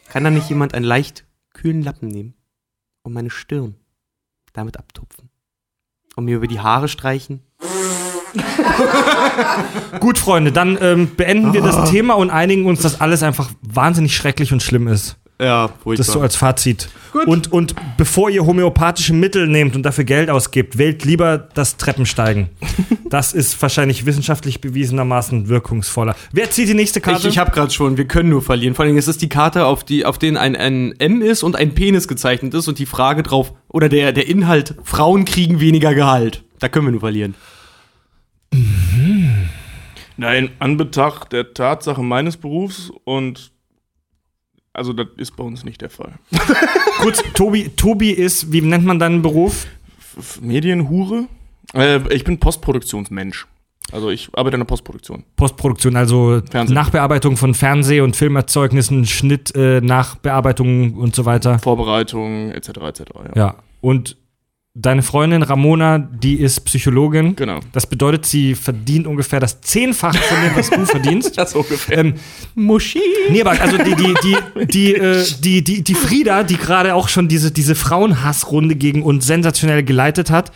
[0.10, 2.34] Kann da nicht jemand einen leicht kühlen Lappen nehmen
[3.04, 3.76] und meine Stirn
[4.52, 5.30] damit abtupfen
[6.18, 7.44] und mir über die Haare streichen?
[10.02, 14.14] Gut, Freunde, dann ähm, beenden wir das Thema und einigen uns, dass alles einfach wahnsinnig
[14.14, 15.18] schrecklich und schlimm ist.
[15.44, 16.90] Ja, Das so als Fazit.
[17.26, 22.50] Und, und bevor ihr homöopathische Mittel nehmt und dafür Geld ausgibt, wählt lieber das Treppensteigen.
[23.10, 26.16] das ist wahrscheinlich wissenschaftlich bewiesenermaßen wirkungsvoller.
[26.32, 27.28] Wer zieht die nächste Karte?
[27.28, 28.74] Ich, ich habe gerade schon, wir können nur verlieren.
[28.74, 31.56] Vor allem, es ist die Karte, auf, die, auf denen ein, ein M ist und
[31.56, 35.94] ein Penis gezeichnet ist und die Frage drauf, oder der, der Inhalt, Frauen kriegen weniger
[35.94, 36.44] Gehalt.
[36.60, 37.36] Da können wir nur verlieren.
[40.18, 43.53] Nein, in Anbetracht der Tatsache meines Berufs und
[44.74, 46.14] also das ist bei uns nicht der Fall.
[47.00, 49.68] Kurz, Tobi, Tobi ist, wie nennt man deinen Beruf?
[50.18, 51.26] F- Medienhure?
[51.74, 53.48] Äh, ich bin Postproduktionsmensch.
[53.92, 55.24] Also ich arbeite in der Postproduktion.
[55.36, 56.74] Postproduktion, also Fernsehen.
[56.74, 61.60] Nachbearbeitung von Fernseh- und Filmerzeugnissen, Schnitt, äh, Nachbearbeitung und so weiter.
[61.60, 62.70] Vorbereitung etc.
[62.70, 63.02] etc.
[63.36, 63.42] Ja.
[63.48, 63.56] Ja.
[63.82, 64.18] Und
[64.76, 67.36] deine Freundin Ramona, die ist Psychologin.
[67.36, 67.60] Genau.
[67.74, 71.38] Das bedeutet, sie verdient ungefähr das Zehnfache von dem, was du verdienst.
[71.38, 72.00] Das ungefähr.
[72.00, 72.16] Ähm,
[72.56, 73.00] Muschi.
[73.30, 77.08] nee, aber also die, die, die, die, äh, die, die, die Frieda, die gerade auch
[77.08, 80.52] schon diese, diese Frauenhassrunde gegen uns sensationell geleitet hat,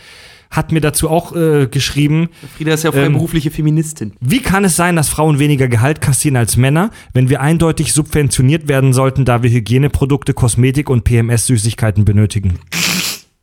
[0.50, 4.14] hat mir dazu auch äh, geschrieben, Frieda ist ja freiberufliche Feministin.
[4.20, 8.66] wie kann es sein, dass Frauen weniger Gehalt kassieren als Männer, wenn wir eindeutig subventioniert
[8.66, 12.58] werden sollten, da wir Hygieneprodukte, Kosmetik und PMS-Süßigkeiten benötigen?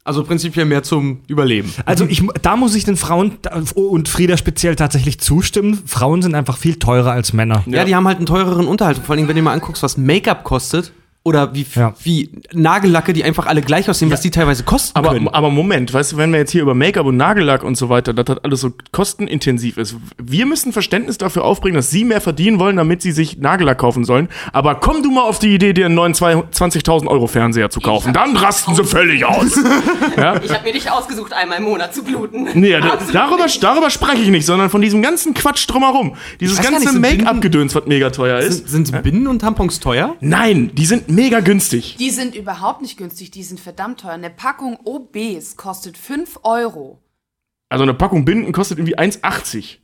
[0.06, 1.74] Also prinzipiell mehr zum Überleben.
[1.84, 3.40] Also ich, da muss ich den Frauen
[3.74, 5.82] und Frieda speziell tatsächlich zustimmen.
[5.88, 7.64] Frauen sind einfach viel teurer als Männer.
[7.66, 9.00] Ja, die haben halt einen teureren Unterhalt.
[9.00, 10.94] Vor allem, wenn du mal anguckst, was Make-up kostet
[11.26, 11.94] oder wie, Ja.
[12.04, 15.28] wie Nagellacke, die einfach alle gleich aussehen, was die teilweise kosten Aber, können.
[15.28, 18.14] aber Moment, weißt du, wenn wir jetzt hier über Make-up und Nagellack und so weiter,
[18.14, 19.96] dass das alles so kostenintensiv ist.
[20.22, 24.06] Wir müssen Verständnis dafür aufbringen, dass sie mehr verdienen wollen, damit sie sich Nagellack kaufen
[24.06, 24.30] sollen.
[24.54, 28.14] Aber komm du mal auf die Idee, dir einen neuen 20.000 Euro Fernseher zu kaufen.
[28.14, 29.56] Dann rasten sie völlig aus.
[30.18, 30.40] ja?
[30.44, 32.48] Ich habe mir dich ausgesucht, einmal im Monat zu bluten.
[32.54, 36.16] Nee, da, darüber, darüber spreche ich nicht, sondern von diesem ganzen Quatsch drumherum.
[36.40, 38.70] Dieses ganze nicht, Make-up-Gedöns, was mega teuer ist.
[38.70, 40.16] Sind, sind Binden und Tampons teuer?
[40.20, 41.96] Nein, die sind mega günstig.
[41.98, 44.12] Die sind überhaupt nicht günstig, die sind verdammt teuer.
[44.12, 47.00] Eine Packung OBs kostet 5 Euro.
[47.70, 49.78] Also eine Packung Binden kostet irgendwie 1,80.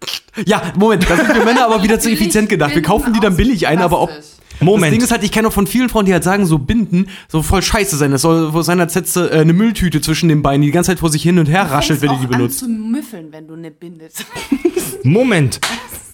[0.45, 2.75] Ja, Moment, da sind wir Männer aber wieder zu effizient gedacht.
[2.75, 4.09] Wir kaufen die dann billig ein, aber ob.
[4.09, 4.93] Das Moment.
[4.93, 7.41] Ding ist halt, ich kenne auch von vielen Frauen, die halt sagen, so Binden soll
[7.41, 8.11] voll scheiße sein.
[8.11, 10.71] Das soll wohl sein, als hättest du äh, eine Mülltüte zwischen den Beinen, die die
[10.71, 12.61] ganze Zeit vor sich hin und her raschelt, wenn du die benutzt.
[12.63, 14.25] An zu müffeln, wenn du eine bindest.
[15.03, 15.59] Moment.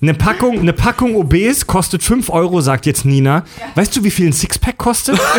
[0.02, 3.44] Eine Packung, eine Packung OBs kostet 5 Euro, sagt jetzt Nina.
[3.76, 5.20] Weißt du, wie viel ein Sixpack kostet?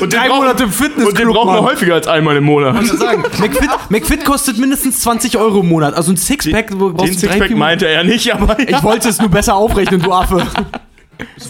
[0.00, 1.64] Und Drei Monate im Fitnessclub, Und den brauchen wir Mann.
[1.64, 2.86] häufiger als einmal im Monat.
[2.86, 3.22] sagen.
[3.40, 5.94] McFit, McFit kostet mindestens 20 Euro im Monat.
[5.94, 8.68] Also ein Sixpack, wo brauchst Den du Sixpack meinte er nicht, aber ja.
[8.78, 10.46] Ich wollte es nur besser aufrechnen, du Affe.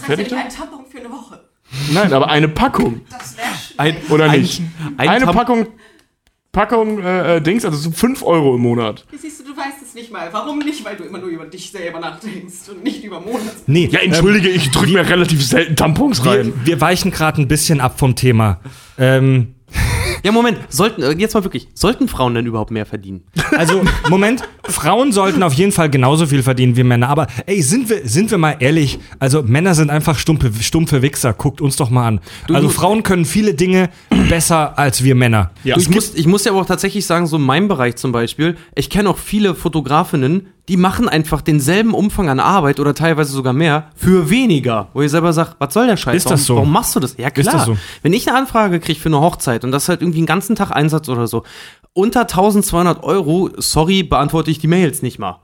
[0.03, 0.33] Fertig?
[0.33, 1.39] Ein Tampon für eine Woche.
[1.93, 3.01] Nein, aber eine Packung.
[3.11, 3.47] Das wäre
[3.77, 4.63] Ein, Oder ein, nicht?
[4.97, 5.67] Ein eine Tam- Packung,
[6.51, 9.05] Packung äh, äh, Dings, also so 5 Euro im Monat.
[9.15, 10.29] Siehst du, du weißt es nicht mal.
[10.31, 10.83] Warum nicht?
[10.83, 13.51] Weil du immer nur über dich selber nachdenkst und nicht über Monate.
[13.67, 13.87] Nee.
[13.91, 16.53] Ja, entschuldige, ich drücke mir relativ selten Tampons Wir, rein.
[16.63, 18.59] wir weichen gerade ein bisschen ab vom Thema.
[18.97, 19.53] Ähm,
[20.23, 23.21] Ja, Moment, sollten, äh, jetzt mal wirklich, sollten Frauen denn überhaupt mehr verdienen?
[23.57, 27.09] also, Moment, Frauen sollten auf jeden Fall genauso viel verdienen wie Männer.
[27.09, 31.33] Aber ey, sind wir, sind wir mal ehrlich, also Männer sind einfach stumpfe, stumpfe Wichser.
[31.33, 32.19] Guckt uns doch mal an.
[32.53, 33.89] also du- Frauen können viele Dinge
[34.29, 35.51] besser als wir Männer.
[35.63, 35.75] Ja.
[35.75, 38.11] Du, ich, muss, ich muss ja aber auch tatsächlich sagen, so in meinem Bereich zum
[38.11, 43.31] Beispiel, ich kenne auch viele Fotografinnen, die machen einfach denselben Umfang an Arbeit oder teilweise
[43.31, 44.89] sogar mehr für weniger.
[44.93, 46.15] Wo ihr selber sagt, was soll der Scheiß?
[46.17, 46.55] Ist das warum, so?
[46.57, 47.15] Warum machst du das?
[47.17, 47.53] Ja, klar.
[47.55, 47.77] das so?
[48.03, 50.71] Wenn ich eine Anfrage kriege für eine Hochzeit und das halt irgendwie einen ganzen Tag
[50.71, 51.43] Einsatz oder so,
[51.93, 55.41] unter 1200 Euro, sorry, beantworte ich die Mails nicht mal.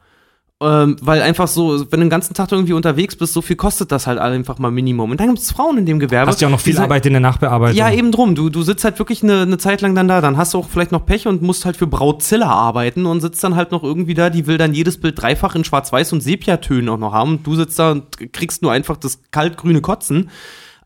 [0.61, 3.91] Ähm, weil einfach so, wenn du den ganzen Tag irgendwie unterwegs bist, so viel kostet
[3.91, 5.11] das halt einfach mal Minimum.
[5.11, 6.31] Und dann gibt es Frauen in dem Gewerbe.
[6.31, 7.77] Hast ja auch noch viel Arbeit in der Nachbearbeitung.
[7.77, 8.35] Ja, eben drum.
[8.35, 10.69] Du, du sitzt halt wirklich eine, eine Zeit lang dann da, dann hast du auch
[10.69, 14.13] vielleicht noch Pech und musst halt für Brautzilla arbeiten und sitzt dann halt noch irgendwie
[14.13, 17.31] da, die will dann jedes Bild dreifach in Schwarz-Weiß und Sepiatönen auch noch haben.
[17.31, 20.29] Und du sitzt da und kriegst nur einfach das kaltgrüne Kotzen.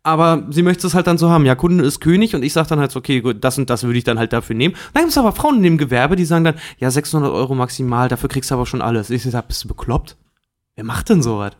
[0.02, 1.46] Aber sie möchte es halt dann so haben.
[1.46, 3.84] Ja, Kunde ist König und ich sag dann halt so, okay, gut, das und das
[3.84, 4.76] würde ich dann halt dafür nehmen.
[4.94, 8.08] Dann gibt es aber Frauen in dem Gewerbe, die sagen dann, ja, 600 Euro maximal,
[8.08, 9.10] dafür kriegst du aber schon alles.
[9.10, 10.16] Ich sag, bist du bekloppt?
[10.76, 11.52] Wer macht denn sowas?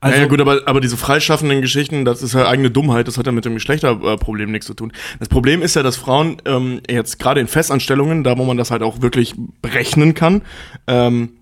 [0.00, 3.18] Also, ja, ja, gut, aber, aber diese freischaffenden Geschichten, das ist ja eigene Dummheit, das
[3.18, 4.92] hat ja mit dem Geschlechterproblem nichts zu tun.
[5.18, 8.70] Das Problem ist ja, dass Frauen ähm, jetzt gerade in Festanstellungen, da wo man das
[8.70, 10.42] halt auch wirklich berechnen kann,
[10.86, 11.37] ähm,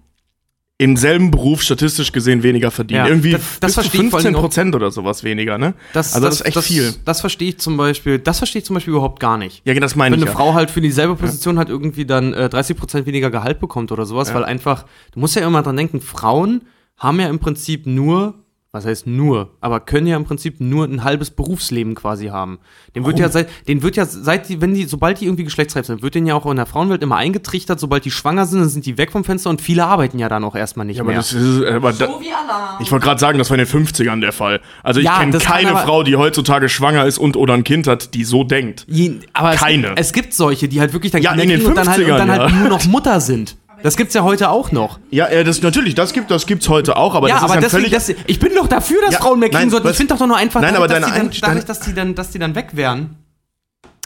[0.79, 3.01] im selben Beruf statistisch gesehen weniger verdienen.
[3.05, 4.41] Ja, Irgendwie das- das bis zu verstehe ich vor allen 15 Dingen auch.
[4.43, 5.73] Prozent oder sowas weniger, ne?
[5.95, 6.95] Das, also das, ist echt viel.
[7.07, 9.63] Das verstehe ich zum Beispiel, das verstehe ich zum Beispiel überhaupt gar nicht.
[9.65, 10.37] Ja, das meine Wenn ich eine ja.
[10.37, 14.35] Frau halt für dieselbe Position halt irgendwie dann äh, 30% weniger Gehalt bekommt oder sowas,
[14.35, 16.63] weil einfach, du musst ja immer dran denken, Frauen
[16.99, 18.35] haben ja im Prinzip nur,
[18.77, 22.59] was heißt nur, aber können ja im Prinzip nur ein halbes Berufsleben quasi haben.
[22.95, 25.87] Den wird ja seit, den wird ja seit die, wenn die, sobald die irgendwie geschlechtsreif
[25.87, 28.69] sind, wird denen ja auch in der Frauenwelt immer eingetrichtert, sobald die schwanger sind, dann
[28.69, 31.11] sind die weg vom Fenster und viele arbeiten ja dann auch erstmal nicht Ja, aber
[31.11, 31.19] mehr.
[31.19, 32.77] das ist, äh, aber da, wie Alarm.
[32.81, 34.61] ich wollte gerade sagen, das war in den 50ern der Fall.
[34.83, 37.87] Also ich Ja, kenne keine aber- Frau, die heutzutage schwanger ist und oder ein Kind
[37.87, 38.85] hat, die so denkt.
[38.89, 39.89] Je, aber Keine.
[39.89, 41.89] Es gibt, es gibt solche, die halt wirklich dann Ja, in den kriegen und dann
[41.89, 42.57] halt, und dann 50ern, halt ja.
[42.59, 43.57] nur noch Mutter sind.
[43.83, 44.99] Das gibt's ja heute auch noch.
[45.11, 47.65] Ja, äh, das natürlich, das gibt das gibt's heute auch, aber ja, das aber ist
[47.65, 49.89] deswegen, völlig das, ich bin doch dafür, dass Ja, Frauen mehr kriegen nein, sollten.
[49.89, 52.31] Ich finde doch nur einfach, Nein, dadurch, aber dass, dann, dadurch, dass die dann, dass
[52.31, 53.17] die dann weg wären,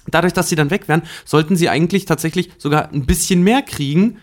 [0.09, 4.18] dadurch, dass sie dann weg wären, sollten sie eigentlich tatsächlich sogar ein bisschen mehr kriegen,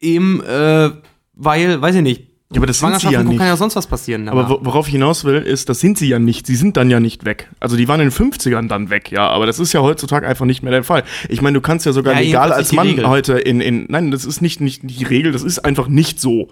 [0.00, 0.90] eben, äh,
[1.34, 3.86] weil, weiß ich nicht, Ja, aber das sind sie Schwangerschaft ja kann ja sonst was
[3.86, 4.26] passieren.
[4.30, 6.46] Aber wo- worauf ich hinaus will, ist, das sind sie ja nicht.
[6.46, 7.50] Sie sind dann ja nicht weg.
[7.60, 9.28] Also die waren in den 50ern dann weg, ja.
[9.28, 11.04] Aber das ist ja heutzutage einfach nicht mehr der Fall.
[11.28, 13.06] Ich meine, du kannst ja sogar Ja, legal als Mann Regel.
[13.06, 13.84] heute in, in.
[13.90, 16.48] Nein, das ist nicht, nicht die Regel, das ist einfach nicht so.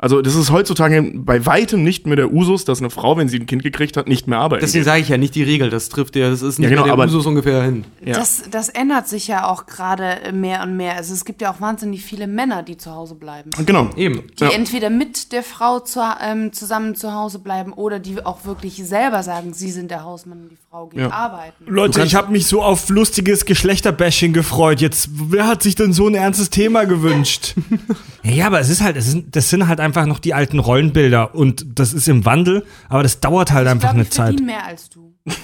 [0.00, 3.40] Also das ist heutzutage bei weitem nicht mehr der Usus, dass eine Frau, wenn sie
[3.40, 5.88] ein Kind gekriegt hat, nicht mehr arbeiten Deswegen sage ich ja nicht die Regel, das
[5.88, 7.84] trifft ja, das ist nicht Ja, genau, mehr aber- der Usus ungefähr hin.
[8.04, 8.14] Ja.
[8.14, 10.94] Das, das ändert sich ja auch gerade mehr und mehr.
[10.94, 13.50] Also es gibt ja auch wahnsinnig viele Männer, die zu Hause bleiben.
[13.66, 13.90] Genau.
[13.96, 14.22] Eben.
[14.38, 14.50] Die Ja.
[14.50, 19.24] entweder mit der Frau zu, ähm, zusammen zu Hause bleiben oder die auch wirklich selber
[19.24, 21.10] sagen, sie sind der Hausmann und die Frau geht Ja.
[21.10, 21.64] arbeiten.
[21.66, 24.80] Leute, ich habe mich so auf lustiges Geschlechterbashing gefreut.
[24.80, 27.54] Jetzt, wer hat sich denn so ein ernstes Thema gewünscht?
[28.22, 31.34] ja, aber es ist halt, es sind, das sind halt einfach noch die alten Rollenbilder
[31.34, 34.40] und das ist im Wandel, aber das dauert halt Ich einfach glaube, eine ich Zeit.
[34.40, 35.14] mehr als du.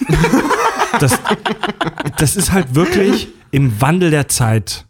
[1.01, 1.19] Das,
[2.19, 4.87] das ist halt wirklich im Wandel der Zeit.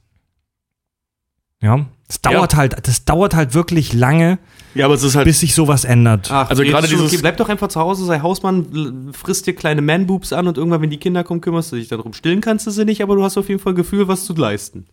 [1.62, 4.38] Ja, das dauert halt, das dauert halt wirklich lange,
[4.74, 5.24] Ja, aber es ist halt.
[5.24, 6.30] bis sich sowas ändert.
[6.30, 9.80] Ach, Also gerade dieses- Okay, bleib doch einfach zu Hause, sei Hausmann, frisst dir kleine
[9.80, 12.12] Man-Boobs an und irgendwann, wenn die Kinder kommen, kümmerst du dich darum.
[12.12, 14.86] Stillen kannst du sie nicht, aber du hast auf jeden Fall Gefühl, was zu leisten.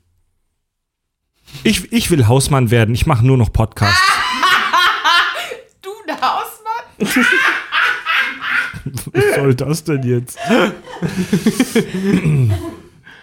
[1.64, 4.00] Ich, ich will Hausmann werden, ich mache nur noch Podcasts.
[9.14, 10.38] Was soll das denn jetzt?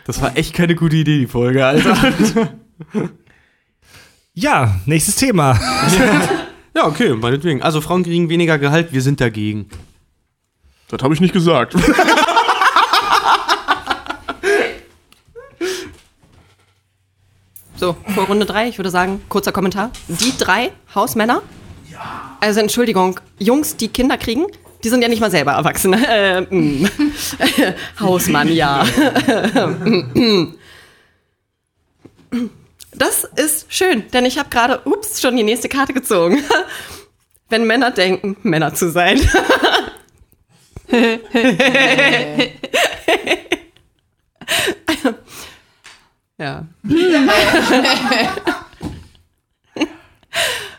[0.05, 2.55] Das war echt keine gute Idee, die Folge, Alter.
[4.35, 5.59] Ja, nächstes Thema.
[6.75, 7.61] ja, okay, meinetwegen.
[7.63, 9.69] Also Frauen kriegen weniger Gehalt, wir sind dagegen.
[10.89, 11.75] Das habe ich nicht gesagt.
[17.77, 19.93] So, vor Runde drei, ich würde sagen, kurzer Kommentar.
[20.09, 21.43] Die drei Hausmänner.
[22.41, 24.47] Also Entschuldigung, Jungs, die Kinder kriegen,
[24.85, 25.99] die sind ja nicht mal selber Erwachsene.
[26.09, 26.89] Äh, mm.
[28.01, 28.87] Hausmann, ja.
[32.95, 36.43] Das ist schön, denn ich habe gerade, ups, schon die nächste Karte gezogen.
[37.49, 39.21] Wenn Männer denken, Männer zu sein.
[46.39, 46.67] ja.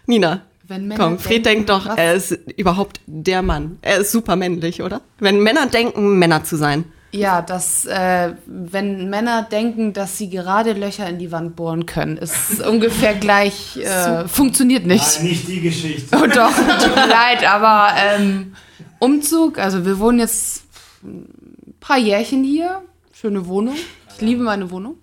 [0.05, 1.97] Nina, Wenn Männer komm, Fred denken, denkt doch, was?
[1.97, 3.79] er ist überhaupt der Mann.
[3.82, 5.01] Er ist super männlich, oder?
[5.17, 6.86] Wenn Männer denken, Männer zu sein.
[7.12, 12.17] Ja, dass, äh, wenn Männer denken, dass sie gerade Löcher in die Wand bohren können,
[12.17, 15.23] ist ungefähr gleich, äh, funktioniert nicht.
[15.23, 16.15] Nicht die Geschichte.
[16.15, 18.53] Oh doch, tut mir leid, aber ähm,
[18.99, 20.65] Umzug, also wir wohnen jetzt
[21.03, 23.75] ein paar Jährchen hier, schöne Wohnung,
[24.13, 24.97] ich liebe meine Wohnung.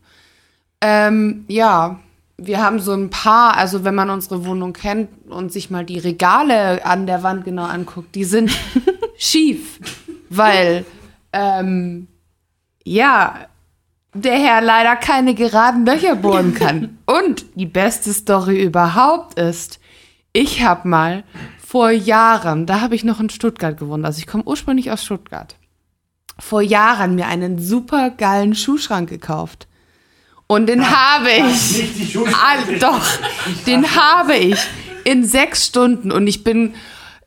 [0.81, 1.99] Ähm, ja,
[2.39, 5.99] wir haben so ein paar, also wenn man unsere Wohnung kennt und sich mal die
[5.99, 8.51] Regale an der Wand genau anguckt, die sind
[9.17, 9.81] schief,
[10.29, 10.85] weil,
[11.33, 12.09] ähm,
[12.85, 13.47] ja,
[14.13, 16.99] der Herr leider keine geraden Löcher bohren kann.
[17.07, 19.79] Und die beste Story überhaupt ist,
[20.33, 21.25] ich habe mal
[21.59, 25.57] vor Jahren, da habe ich noch in Stuttgart gewohnt, also ich komme ursprünglich aus Stuttgart,
[26.39, 29.67] vor Jahren mir einen super geilen Schuhschrank gekauft.
[30.49, 32.17] Und den habe ich.
[32.33, 33.05] Ah, doch,
[33.67, 34.59] den habe ich
[35.05, 36.13] in sechs Stunden.
[36.13, 36.75] Und ich bin,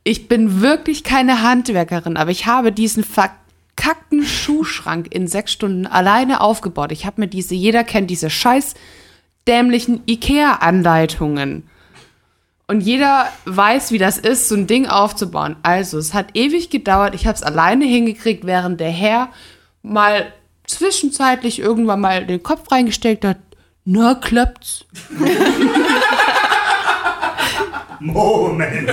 [0.03, 6.41] ich bin wirklich keine Handwerkerin, aber ich habe diesen verkackten Schuhschrank in sechs Stunden alleine
[6.41, 6.91] aufgebaut.
[6.91, 8.75] Ich habe mir diese, jeder kennt diese scheiß
[9.47, 11.67] dämlichen Ikea-Anleitungen.
[12.67, 15.55] Und jeder weiß, wie das ist, so ein Ding aufzubauen.
[15.63, 17.15] Also, es hat ewig gedauert.
[17.15, 19.29] Ich habe es alleine hingekriegt, während der Herr
[19.81, 20.31] mal
[20.69, 23.37] zwischenzeitlich irgendwann mal den Kopf reingesteckt hat.
[23.85, 24.85] Na, klappt's.
[27.99, 28.89] Moment.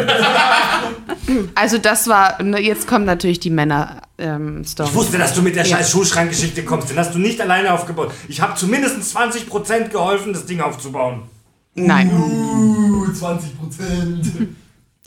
[1.55, 4.89] Also, das war, ne, jetzt kommt natürlich die Männer-Story.
[4.89, 6.91] Ich wusste, dass du mit der scheiß Schuhschrankgeschichte kommst.
[6.91, 8.13] Den hast du nicht alleine aufgebaut.
[8.29, 11.23] Ich habe zumindest 20% geholfen, das Ding aufzubauen.
[11.75, 12.11] Nein.
[13.15, 14.49] 20 Prozent.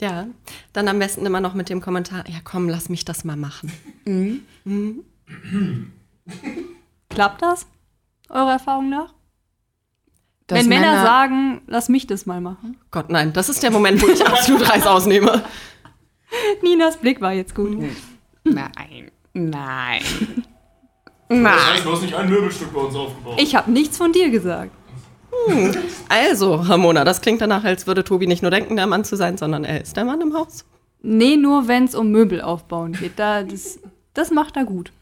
[0.00, 0.26] Ja,
[0.72, 3.70] dann am besten immer noch mit dem Kommentar, ja komm, lass mich das mal machen.
[7.08, 7.66] Klappt das?
[8.28, 9.14] Eurer Erfahrung nach?
[10.46, 12.76] Dass Wenn Männer, sagen, lass mich das mal machen.
[12.90, 15.44] Gott, nein, das ist der Moment, wo ich absolut Reis ausnehme.
[16.62, 17.78] Ninas Blick war jetzt gut.
[18.44, 19.10] Nein.
[19.32, 20.02] Nein.
[21.28, 21.54] Das Nein.
[21.54, 23.34] heißt, du hast nicht ein Möbelstück bei uns aufgebaut.
[23.40, 24.72] Ich habe nichts von dir gesagt.
[26.08, 29.38] Also, Ramona, das klingt danach, als würde Tobi nicht nur denken, der Mann zu sein,
[29.38, 30.64] sondern er ist der Mann im Haus.
[31.02, 33.12] Nee, nur wenn es um Möbel aufbauen geht.
[33.18, 33.78] Da, das,
[34.12, 34.92] das macht er gut.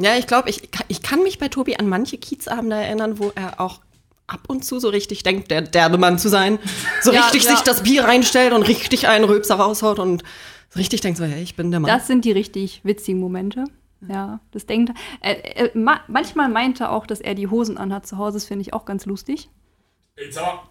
[0.00, 3.60] Ja, ich glaube, ich, ich kann mich bei Tobi an manche Kiezabende erinnern, wo er
[3.60, 3.80] auch
[4.26, 6.58] ab und zu so richtig denkt, der derbe Mann zu sein.
[7.02, 7.50] So Ja, richtig ja.
[7.50, 10.22] sich das Bier reinstellt und richtig einen Röpser raushaut und
[10.70, 11.90] so richtig denkt so, ja, ich bin der Mann.
[11.90, 13.64] Das sind die richtig witzigen Momente.
[14.08, 15.30] Ja, das denkt er.
[15.30, 18.36] Äh, äh, ma manchmal meint er auch, dass er die Hosen anhat zu Hause.
[18.38, 19.50] Das finde ich auch ganz lustig.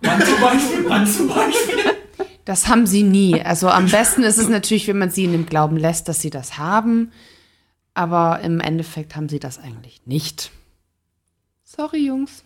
[0.02, 0.86] Wann zum Beispiel?
[0.88, 1.80] Wann zum Beispiel?
[2.46, 3.42] Das haben sie nie.
[3.42, 6.30] Also am besten ist es natürlich, wenn man sie in dem Glauben lässt, dass sie
[6.32, 7.12] das haben.
[8.00, 10.52] Aber im Endeffekt haben sie das eigentlich nicht.
[11.66, 12.46] Sorry, Jungs.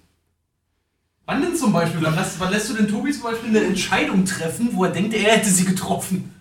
[1.28, 2.02] Wann denn zum Beispiel?
[2.02, 5.14] Wann lässt, wann lässt du den Tobi zum Beispiel eine Entscheidung treffen, wo er denkt,
[5.14, 6.34] er hätte sie getroffen?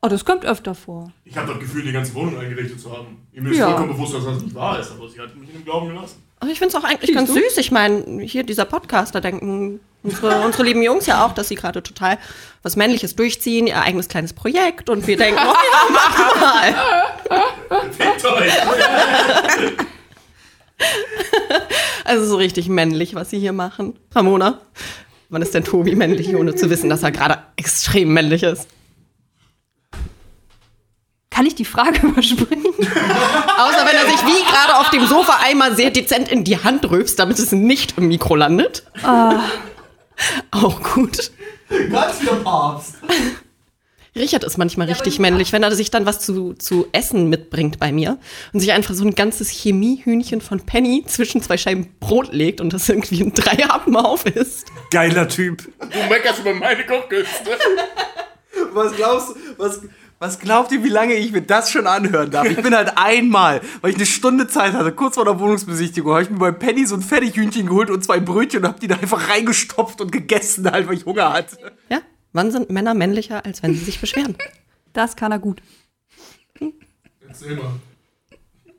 [0.00, 1.12] Oh, das kommt öfter vor.
[1.26, 3.18] ich habe das Gefühl, die ganze Wohnung eingerichtet zu haben.
[3.34, 3.66] Ihm ist Ja.
[3.66, 6.22] vollkommen bewusst, dass das nicht wahr ist, aber sie hat mich in dem Glauben gelassen.
[6.50, 7.58] Ich finde es auch eigentlich ganz süß.
[7.58, 11.54] Ich meine, hier dieser Podcast, da denken unsere, unsere lieben Jungs ja auch, dass sie
[11.54, 12.18] gerade total
[12.62, 16.74] was Männliches durchziehen, ihr eigenes kleines Projekt und wir denken, oh ja, mach mal.
[22.04, 23.98] Also so richtig männlich, was sie hier machen.
[24.14, 24.60] Ramona,
[25.28, 28.66] wann ist denn Tobi männlich, ohne zu wissen, dass er gerade extrem männlich ist?
[31.30, 32.66] Kann ich die Frage überspringen?
[32.66, 36.90] Außer wenn er sich wie gerade auf dem Sofa einmal sehr dezent in die Hand
[36.90, 38.82] rülpst, damit es nicht im Mikro landet.
[40.50, 41.30] Auch gut.
[41.90, 42.96] Ganz wieder Papst.
[44.16, 47.92] Richard ist manchmal richtig männlich, wenn er sich dann was zu, zu essen mitbringt bei
[47.92, 48.18] mir
[48.52, 52.72] und sich einfach so ein ganzes Chemiehühnchen von Penny zwischen zwei Scheiben Brot legt und
[52.72, 54.66] das irgendwie in drei Happen auf ist.
[54.90, 55.62] Geiler Typ.
[55.78, 57.56] Du meckerst über meine Kochkünste.
[58.72, 59.80] Was glaubst du, was,
[60.20, 62.46] was glaubt ihr, wie lange ich mir das schon anhören darf?
[62.46, 66.22] Ich bin halt einmal, weil ich eine Stunde Zeit hatte, kurz vor der Wohnungsbesichtigung, habe
[66.22, 68.96] ich mir bei Penny so ein Fertighühnchen geholt und zwei Brötchen und hab die da
[68.96, 71.56] einfach reingestopft und gegessen, halt, weil ich Hunger hatte.
[71.88, 72.02] Ja,
[72.34, 74.36] wann sind Männer männlicher, als wenn sie sich beschweren?
[74.92, 75.62] Das kann er gut.
[77.26, 77.72] Erzähl mal.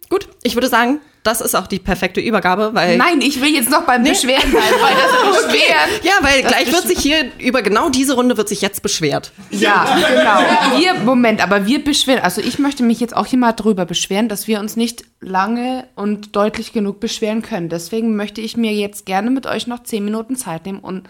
[0.09, 3.69] Gut, ich würde sagen, das ist auch die perfekte Übergabe, weil Nein, ich will jetzt
[3.69, 5.89] noch beim Beschweren bleiben, weil das Beschweren.
[6.01, 9.31] ja, weil Das gleich wird sich hier über genau diese Runde wird sich jetzt beschwert.
[9.51, 10.79] Ja, genau.
[10.79, 14.29] Wir, Moment, aber wir beschweren, also ich möchte mich jetzt auch hier mal drüber beschweren,
[14.29, 17.69] dass wir uns nicht lange und deutlich genug beschweren können.
[17.69, 21.07] Deswegen möchte ich mir jetzt gerne mit euch noch zehn Minuten Zeit nehmen, und,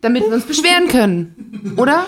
[0.00, 1.74] damit wir uns beschweren können.
[1.76, 2.06] Oder?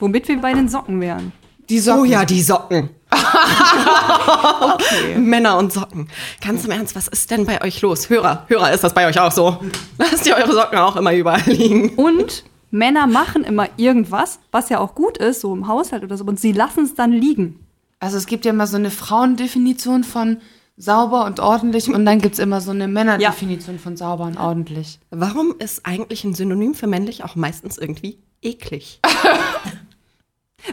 [0.00, 1.32] Womit wir bei den Socken wären.
[1.68, 2.00] Die Socken.
[2.00, 2.90] Oh ja, die Socken.
[5.16, 6.08] Männer und Socken.
[6.44, 8.10] Ganz im Ernst, was ist denn bei euch los?
[8.10, 9.58] Hörer, Hörer, ist das bei euch auch so?
[9.98, 11.90] Lasst ihr eure Socken auch immer überall liegen?
[11.90, 16.24] Und Männer machen immer irgendwas, was ja auch gut ist, so im Haushalt oder so,
[16.24, 17.60] und sie lassen es dann liegen.
[18.00, 20.38] Also es gibt ja immer so eine Frauendefinition von
[20.76, 24.98] sauber und ordentlich und dann gibt es immer so eine Männerdefinition von sauber und ordentlich.
[25.10, 29.00] Warum ist eigentlich ein Synonym für männlich auch meistens irgendwie eklig?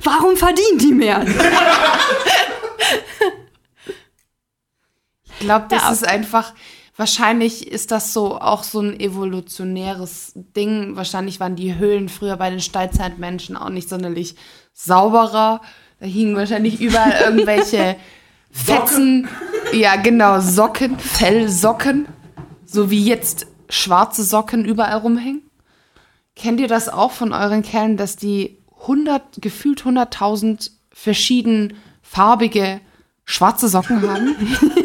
[0.01, 1.25] Warum verdienen die mehr?
[5.25, 5.91] Ich glaube, das Ja.
[5.91, 6.53] ist einfach,
[6.95, 10.95] wahrscheinlich ist das so auch so ein evolutionäres Ding.
[10.95, 14.35] Wahrscheinlich waren die Höhlen früher bei den Steinzeitmenschen auch nicht sonderlich
[14.73, 15.61] sauberer.
[15.99, 17.97] Da hingen wahrscheinlich überall irgendwelche
[18.51, 19.27] Fetzen.
[19.73, 22.07] Ja, genau, Socken, Fellsocken.
[22.65, 25.41] So wie jetzt schwarze Socken überall rumhängen.
[26.35, 32.79] Kennt ihr das auch von euren Kerlen, dass die 100, gefühlt 100.000 verschieden farbige
[33.25, 34.35] schwarze Socken haben?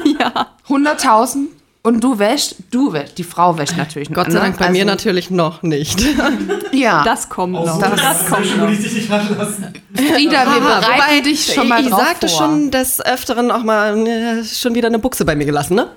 [0.21, 0.49] ja.
[0.69, 1.47] 100.000
[1.83, 4.13] und du wäschst, du wäschst, die Frau wäscht natürlich.
[4.13, 4.41] Gott sei ne?
[4.41, 6.01] Dank bei mir Also, natürlich noch nicht.
[6.73, 7.79] Ja, Das kommt noch.
[7.81, 8.69] das, Das kommt noch.
[8.71, 9.73] Ich dich nicht ranlassen.
[9.95, 12.39] Frieda, wir Aha, bereiten dich schon mal ich drauf sagte vor.
[12.39, 15.91] schon des Öfteren auch mal äh, schon wieder eine Buchse bei mir gelassen, ne?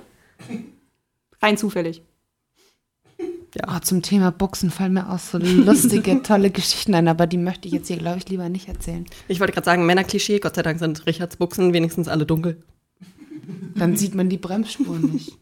[1.42, 2.02] Rein zufällig.
[3.68, 7.68] Oh, zum Thema Buchsen fallen mir auch so lustige, tolle Geschichten ein, aber die möchte
[7.68, 9.06] ich jetzt hier, glaube ich, lieber nicht erzählen.
[9.28, 12.64] Ich wollte gerade sagen, Männerklischee, Gott sei Dank sind Richards Buchsen wenigstens alle dunkel.
[13.76, 15.34] Dann sieht man die Bremsspuren nicht.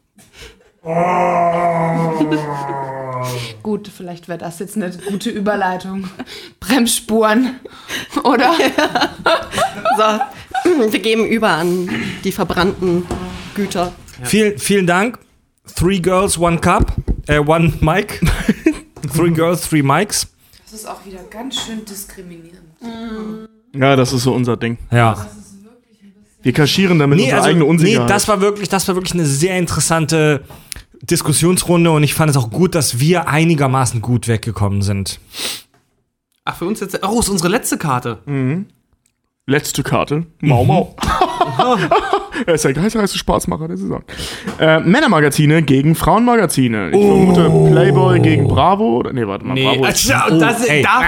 [3.64, 6.10] Gut, vielleicht wäre das jetzt eine gute Überleitung.
[6.60, 7.60] Bremsspuren,
[8.24, 8.54] oder?
[9.98, 10.04] So,
[10.92, 11.90] wir geben über an
[12.24, 13.06] die verbrannten
[13.54, 13.92] Güter.
[14.24, 15.20] Vielen, vielen Dank.
[15.76, 16.94] Three Girls, One Cup,
[17.30, 18.20] äh, One Mic.
[19.16, 20.28] three Girls, Three Mics.
[20.64, 22.60] Das ist auch wieder ganz schön diskriminierend.
[23.74, 24.78] Ja, das ist so unser Ding.
[24.92, 25.28] Ja.
[26.42, 28.10] Wir kaschieren damit unsere eigene nee, Unsicherheit.
[28.10, 30.44] das war wirklich, das war wirklich eine sehr interessante
[31.02, 35.20] Diskussionsrunde und ich fand es auch gut, dass wir einigermaßen gut weggekommen sind.
[36.46, 37.00] Ach, für uns jetzt.
[37.04, 38.20] Oh, ist unsere letzte Karte.
[39.50, 40.28] Letzte Karte.
[40.42, 40.96] Mau Mau.
[42.46, 44.04] er ist der heiße Spaßmacher der Saison.
[44.60, 46.92] Äh, Männermagazine gegen Frauenmagazine.
[46.92, 48.98] Ich vermute Playboy gegen Bravo.
[48.98, 49.56] Oder, nee, warte mal.
[49.56, 50.84] Bravo ist, das ey.
[50.84, 51.04] darf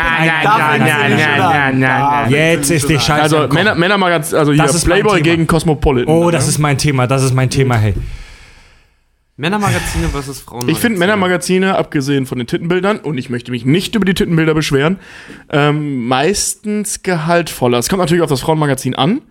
[2.30, 3.22] Jetzt ist die Scheiße.
[3.22, 3.48] also.
[3.54, 6.12] Männer, Männermagazin, also hier Das Playboy gegen Cosmopolitan.
[6.12, 7.94] Oh, das ist mein Thema, das ist mein Thema, hey.
[9.42, 10.72] Männermagazine versus Frauenmagazine.
[10.72, 14.54] Ich finde Männermagazine, abgesehen von den Tittenbildern, und ich möchte mich nicht über die Tittenbilder
[14.54, 15.00] beschweren,
[15.50, 17.80] ähm, meistens gehaltvoller.
[17.80, 19.22] Es kommt natürlich auf das Frauenmagazin an,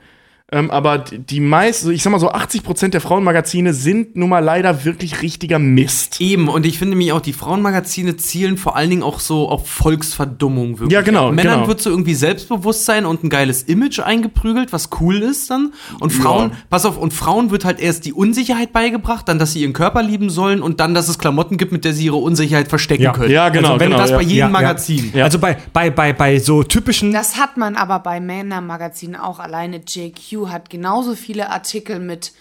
[0.52, 4.40] ähm, aber die die meist, ich sag mal so 80% der Frauenmagazine sind nun mal
[4.40, 6.20] leider wirklich richtiger Mist.
[6.20, 9.68] Eben, und ich finde nämlich auch, die Frauenmagazine zielen vor allen Dingen auch so auf
[9.68, 10.92] Volksverdummung wirklich.
[10.92, 11.68] Ja, genau, Männern genau.
[11.68, 15.72] wird so irgendwie Selbstbewusstsein und ein geiles Image eingeprügelt, was cool ist dann.
[16.00, 19.62] Und Frauen, pass auf, und Frauen wird halt erst die Unsicherheit beigebracht, dann, dass sie
[19.62, 22.68] ihren Körper lieben sollen und dann, dass es Klamotten gibt, mit der sie ihre Unsicherheit
[22.68, 23.12] verstecken Ja.
[23.12, 23.30] können.
[23.30, 24.16] Ja, genau, Also, wenn genau, das ja.
[24.16, 24.50] bei jedem Ja, ja.
[24.52, 25.12] Magazin.
[25.14, 25.24] Ja.
[25.24, 27.12] Also bei, bei, bei, bei so typischen.
[27.12, 29.38] Das hat man aber bei Männermagazinen auch.
[29.38, 32.32] Alleine JQ hat genauso viele Artikel mit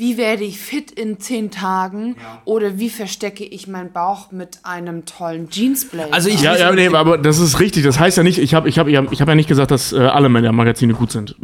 [0.00, 2.16] wie werde ich fit in zehn Tagen
[2.46, 6.14] oder wie verstecke ich meinen Bauch mit einem tollen Jeansblazer.
[6.14, 7.84] Also ich Ja, ja, nee, aber das ist richtig.
[7.84, 9.98] Das heißt ja nicht, ich habe ich hab, ich hab ja nicht gesagt, dass äh,
[9.98, 11.36] alle Männermagazine gut sind.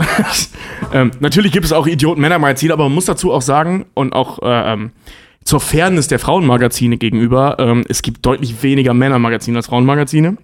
[0.94, 4.72] ähm, natürlich gibt es auch Idioten-Männermagazine, aber man muss dazu auch sagen und auch äh,
[4.72, 4.92] ähm,
[5.44, 10.38] zur Fairness der Frauenmagazine gegenüber, ähm, es gibt deutlich weniger Männermagazine als Frauenmagazine.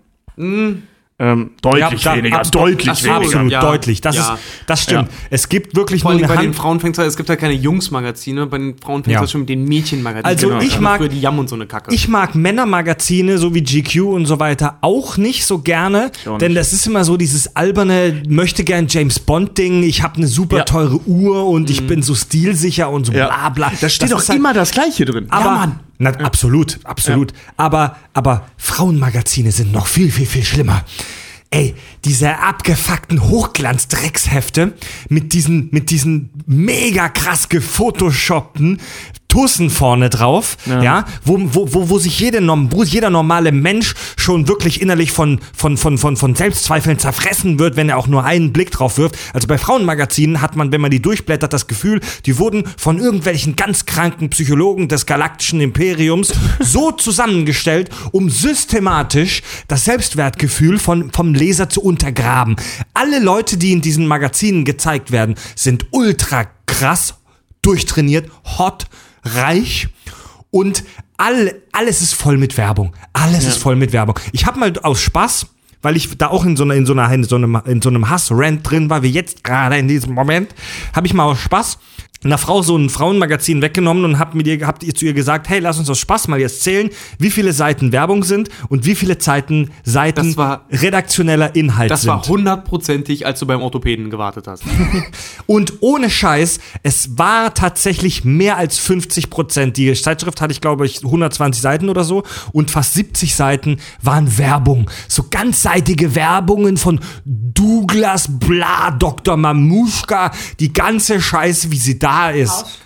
[1.25, 3.21] Ähm, deutlich Ja, da- weniger, ab- deutlich so, weniger.
[3.27, 3.61] Absolut Ja.
[3.61, 4.01] deutlich.
[4.01, 4.35] Das, Ja.
[4.35, 5.09] ist, das stimmt.
[5.31, 6.53] Es gibt wirklich Vor nur allem eine bei den.
[6.53, 9.49] Frauen fängt es es gibt halt keine Jungsmagazine, bei den Frauen fängt es schon mit
[9.49, 10.27] den Mädchenmagazinen.
[10.27, 10.59] Also an.
[10.63, 11.95] ich Also mag- die Jam und so eine Kacke.
[11.95, 16.49] Ich mag Männermagazine, so wie GQ und so weiter, auch nicht so gerne, auch denn
[16.53, 16.59] nicht.
[16.59, 20.65] das ist immer so dieses alberne, möchte gern James Bond Ding, ich habe eine super
[20.65, 23.71] teure Uhr und ich bin so stilsicher und so bla bla.
[23.81, 25.27] Da steht Das doch halt- immer das Gleiche drin.
[25.31, 27.33] Aber, Na, absolut, absolut.
[27.57, 30.85] Aber, aber Frauenmagazine sind noch viel, viel, viel schlimmer.
[31.51, 34.73] Ey, diese abgefuckten Hochglanz-Dreckshefte
[35.11, 38.81] mit diesen, mit diesen mega krass gefotoshoppten
[39.33, 43.95] Tussen vorne drauf, ja, wo, wo, wo, wo sich jede, norm- wo jeder normale Mensch
[44.19, 48.25] schon wirklich innerlich von, von, von, von, von Selbstzweifeln zerfressen wird, wenn er auch nur
[48.25, 49.17] einen Blick drauf wirft.
[49.33, 53.57] Also bei Frauenmagazinen hat man, wenn man die durchblättert, das Gefühl, die wurden von irgendwelchen
[53.57, 56.31] ganz kranken Psychologen des galaktischen Imperiums
[56.61, 62.57] so zusammengestellt, um systematisch das Selbstwertgefühl von, vom Leser zu untergraben.
[62.93, 67.15] Alle Leute, die in diesen Magazinen gezeigt werden, sind ultra krass,
[67.63, 68.29] durchtrainiert,
[68.59, 68.85] hot,
[69.23, 69.89] reich
[70.51, 70.85] und
[71.17, 72.95] all, alles ist voll mit Werbung.
[73.13, 74.19] Alles ist voll mit Werbung.
[74.33, 75.47] Ich habe mal aus Spaß,
[75.81, 77.89] weil ich da auch in so einer in so einer in so einem in so
[77.89, 80.55] einem Hass-Rant drin war, wie jetzt gerade in diesem Moment,
[80.95, 81.79] habe ich mal aus Spaß
[82.25, 85.49] einer Frau so ein Frauenmagazin weggenommen und hab mit ihr habt ihr zu ihr gesagt,
[85.49, 88.95] hey, lass uns aus Spaß mal jetzt zählen, wie viele Seiten Werbung sind und wie
[88.95, 92.11] viele Seiten Seiten Das war- redaktioneller Inhalt das sind.
[92.11, 94.63] war hundertprozentig, als du beim Orthopäden gewartet hast.
[95.47, 99.77] Und ohne Scheiß, es war tatsächlich mehr als 50 Prozent.
[99.77, 102.23] Die Zeitschrift hatte ich, glaube ich, 120 Seiten oder so.
[102.53, 104.89] Und fast 70 Seiten waren Werbung.
[105.09, 109.37] So ganzseitige Werbungen von Douglas Bla, Dr.
[109.37, 110.31] Mamuschka.
[110.61, 112.81] Die ganze Scheiße, wie sie da ist.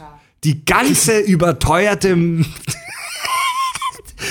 [0.45, 2.17] Die ganze überteuerte...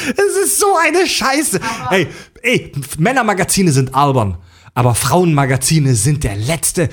[0.07, 1.59] Es ist so eine Scheiße.
[1.91, 2.07] Ey,
[2.41, 4.37] ey, Männermagazine sind albern.
[4.73, 6.89] Aber Frauenmagazine sind der letzte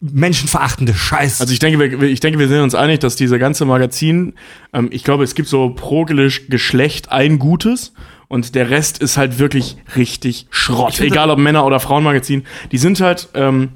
[0.00, 1.42] menschenverachtende Scheiß.
[1.42, 4.32] Also ich denke, wir, ich denke, wir sind uns einig, dass diese ganze Magazin,
[4.72, 7.92] ähm, ich glaube, es gibt so pro Geschlecht ein gutes
[8.28, 11.00] und der Rest ist halt wirklich richtig Schrott.
[11.00, 12.44] Egal ob Männer- oder Frauenmagazin.
[12.72, 13.70] Die sind halt, ähm,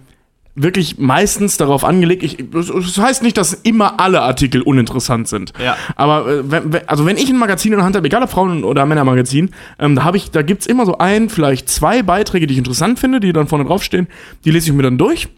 [0.55, 5.53] wirklich meistens darauf angelegt, ich, das heißt nicht, dass immer alle Artikel uninteressant sind.
[5.63, 5.77] Ja.
[5.97, 8.65] Aber äh, wenn, also wenn ich ein Magazin in der Hand habe, egal ob Frauen-
[8.65, 12.53] oder Männermagazin, ähm, da habe ich, da gibt's immer so ein, vielleicht zwei Beiträge, die
[12.53, 14.09] ich interessant finde, die dann vorne draufstehen,
[14.45, 15.29] die lese ich mir dann durch.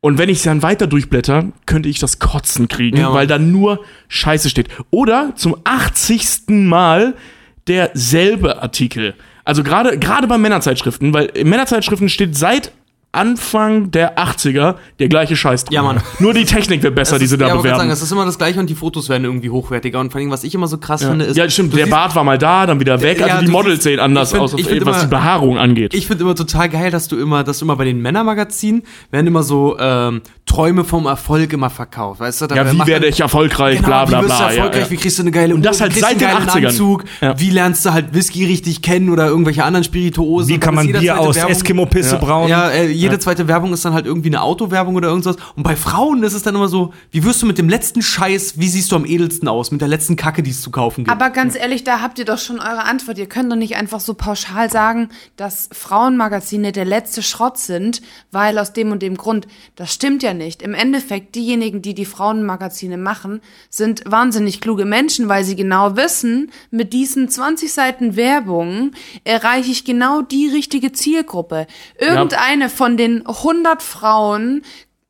[0.00, 3.38] Und wenn ich sie dann weiter durchblätter, könnte ich das Kotzen kriegen, Ja, weil da
[3.38, 4.68] nur Scheiße steht.
[4.90, 6.48] Oder zum 80.
[6.48, 7.14] Mal
[7.68, 9.14] derselbe Artikel.
[9.44, 12.72] Also gerade gerade bei Männerzeitschriften, weil in Männerzeitschriften steht seit
[13.12, 15.74] Anfang der 80er der gleiche Scheiß drin.
[15.74, 16.00] Ja, Mann.
[16.18, 17.76] Nur die Technik wird besser, Das die sie ist, da ja, bewerben.
[17.78, 20.00] sagen, das ist immer das gleiche und die Fotos werden irgendwie hochwertiger.
[20.00, 21.36] Und vor allem, was ich immer so krass finde, ist.
[21.36, 21.74] ja, stimmt.
[21.74, 23.20] Der siehst- Bart war mal da, dann wieder weg.
[23.20, 25.92] Ja, also die Models siehst- sehen anders find- aus, was die immer- Behaarung angeht.
[25.94, 29.26] Ich finde immer total geil, dass du immer, dass du immer bei den Männermagazinen werden
[29.26, 32.20] immer so ähm, Träume vom Erfolg immer verkauft.
[32.20, 34.48] Weißt du, da ja, wie werde ich erfolgreich, Genau, bla bla wie wirst bla.
[34.48, 34.90] du erfolgreich, ja, ja.
[34.90, 36.66] wie kriegst du eine geile Und das halt seit den geilen 80ern.
[36.68, 37.38] Anzug, Ja.
[37.38, 40.48] wie lernst du halt Whisky richtig kennen oder irgendwelche anderen Spirituosen.
[40.48, 42.48] Wie kann man ist Bier aus Eskimo-Pisse brauen?
[42.48, 45.36] Ja, äh, jede zweite Werbung ist dann halt irgendwie eine Autowerbung oder irgendwas.
[45.56, 48.58] Und bei Frauen ist es dann immer so, wie wirst du mit dem letzten Scheiß,
[48.58, 51.10] wie siehst du am edelsten aus, mit der letzten Kacke, die es zu kaufen gibt.
[51.10, 53.18] Aber ganz ehrlich, da habt ihr doch schon eure Antwort.
[53.18, 58.58] Ihr könnt doch nicht einfach so pauschal sagen, dass Frauenmagazine der letzte Schrott sind, weil
[58.58, 59.46] aus dem und dem Grund.
[59.76, 60.62] Das stimmt ja nicht.
[60.62, 66.50] Im Endeffekt, diejenigen, die die Frauenmagazine machen, sind wahnsinnig kluge Menschen, weil sie genau wissen,
[66.70, 68.92] mit diesen 20 Seiten Werbung
[69.24, 71.66] erreiche ich genau die richtige Zielgruppe.
[71.98, 74.62] Irgendeine von den 100 Frauen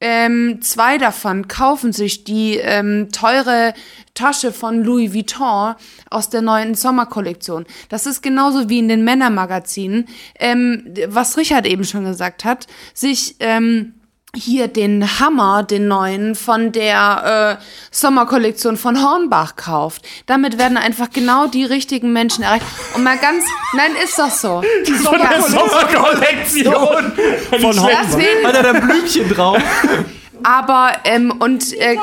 [0.04, 3.72] ähm, zwei davon kaufen sich die ähm, teure
[4.14, 5.76] Tasche von Louis Vuitton
[6.10, 7.66] aus der neuen Sommerkollektion.
[7.88, 10.08] Das ist genauso wie in den Männermagazinen,
[10.40, 13.94] ähm, was Richard eben schon gesagt hat, sich ähm,
[14.34, 20.02] hier den Hammer, den neuen von der äh, Sommerkollektion von Hornbach kauft.
[20.24, 22.64] Damit werden einfach genau die richtigen Menschen erreicht.
[22.94, 24.62] Und mal ganz, nein, ist doch so.
[25.04, 27.12] Von der Sommerkollektion.
[27.50, 29.60] Von Deswegen, Hat er da Blümchen drauf?
[30.44, 31.96] Aber, ähm, und äh,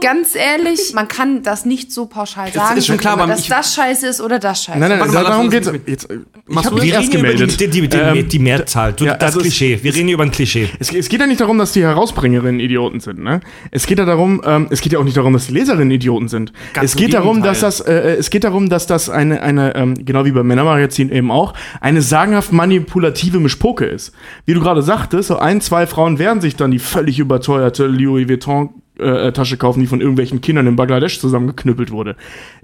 [0.00, 3.74] ganz ehrlich, man kann das nicht so pauschal sagen, ist schon klar, dass ich- das
[3.74, 4.78] scheiße ist oder das scheiße.
[4.78, 5.70] Nein, nein, Warte mal, darum geht's.
[5.86, 6.84] Jetzt, ich habe das?
[7.06, 7.60] über gemeldet.
[7.60, 8.92] die, die, die, Ähm, die Mehrzahl.
[8.92, 9.78] Du, ja, das also es- Klischee.
[9.82, 10.68] Wir reden über ein Klischee.
[10.78, 13.40] Es, es geht ja nicht darum, dass die Herausbringerinnen Idioten sind, ne?
[13.70, 16.28] Es geht ja darum, ähm, es geht ja auch nicht darum, dass die Leserinnen Idioten
[16.28, 16.52] sind.
[16.72, 19.94] Ganz es geht darum, dass das, äh, es geht darum, dass das eine, eine, ähm,
[20.04, 24.12] genau wie beim Männermagazin eben auch, eine sagenhaft manipulative Mischpoke ist.
[24.44, 28.28] Wie du gerade sagtest, so ein, zwei Frauen werden sich dann die völlig überteuerte Louis
[28.28, 32.16] Vuitton äh, Tasche kaufen, die von irgendwelchen Kindern in Bangladesch zusammengeknüppelt wurde.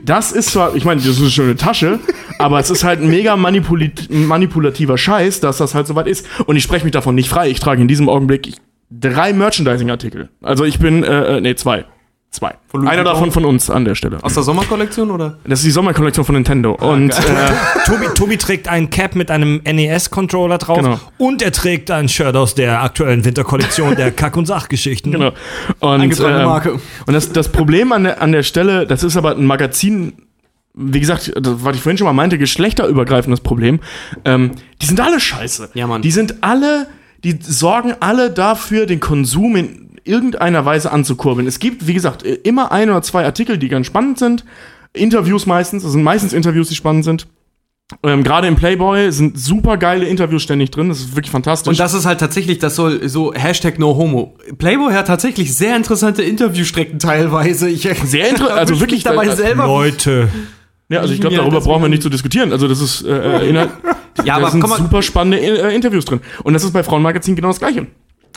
[0.03, 2.01] Das ist zwar, ich meine, das ist eine schöne Tasche,
[2.39, 6.27] aber es ist halt mega manipulativer Scheiß, dass das halt soweit ist.
[6.47, 7.51] Und ich spreche mich davon nicht frei.
[7.51, 8.55] Ich trage in diesem Augenblick
[8.91, 10.29] drei Merchandising-Artikel.
[10.43, 11.85] Also ich bin, äh, äh, nee, zwei.
[12.33, 12.55] Zwei.
[12.87, 14.18] Einer davon von uns an der Stelle.
[14.22, 15.37] Aus der Sommerkollektion oder?
[15.45, 16.72] Das ist die Sommerkollektion von Nintendo.
[16.72, 17.14] Und äh,
[17.85, 20.99] Tobi, Tobi trägt einen Cap mit einem NES-Controller drauf Genau.
[21.18, 25.12] und er trägt ein Shirt aus der aktuellen Winterkollektion der Kack- und Sachgeschichten.
[25.12, 25.33] Genau.
[25.80, 26.72] Und, ähm, Marke.
[27.07, 30.14] und das, das Problem an der, an der Stelle, das ist aber ein Magazin,
[30.72, 33.80] wie gesagt, das, was ich vorhin schon mal meinte, geschlechterübergreifendes Problem.
[34.24, 35.68] Ähm, die sind alle scheiße.
[35.74, 36.01] Ja, Mann.
[36.01, 36.87] Die sind alle,
[37.24, 41.46] die sorgen alle dafür, den Konsum in irgendeiner Weise anzukurbeln.
[41.46, 44.44] Es gibt, wie gesagt, immer ein oder zwei Artikel, die ganz spannend sind.
[44.92, 47.26] Interviews meistens, das sind meistens Interviews, die spannend sind.
[48.03, 50.88] Ähm, Gerade im Playboy sind super geile Interviews ständig drin.
[50.88, 51.68] Das ist wirklich fantastisch.
[51.70, 54.34] Und das ist halt tatsächlich, das soll so Hashtag No Homo.
[54.57, 57.68] Playboy hat tatsächlich sehr interessante Interviewstrecken teilweise.
[57.68, 59.66] Ich, Sehr inter- also wirklich, dabei äh, selber.
[59.66, 60.28] Leute.
[60.88, 62.53] Ja, also ich glaube, Ja, darüber deswegen- brauchen wir nicht zu diskutieren.
[62.53, 63.11] Also das ist äh,
[63.44, 63.70] äh, Inhalt,
[64.18, 66.20] Ja, da aber sind komm mal- super spannende äh, Interviews drin.
[66.44, 67.86] Und das ist bei Frauenmagazin genau das Gleiche.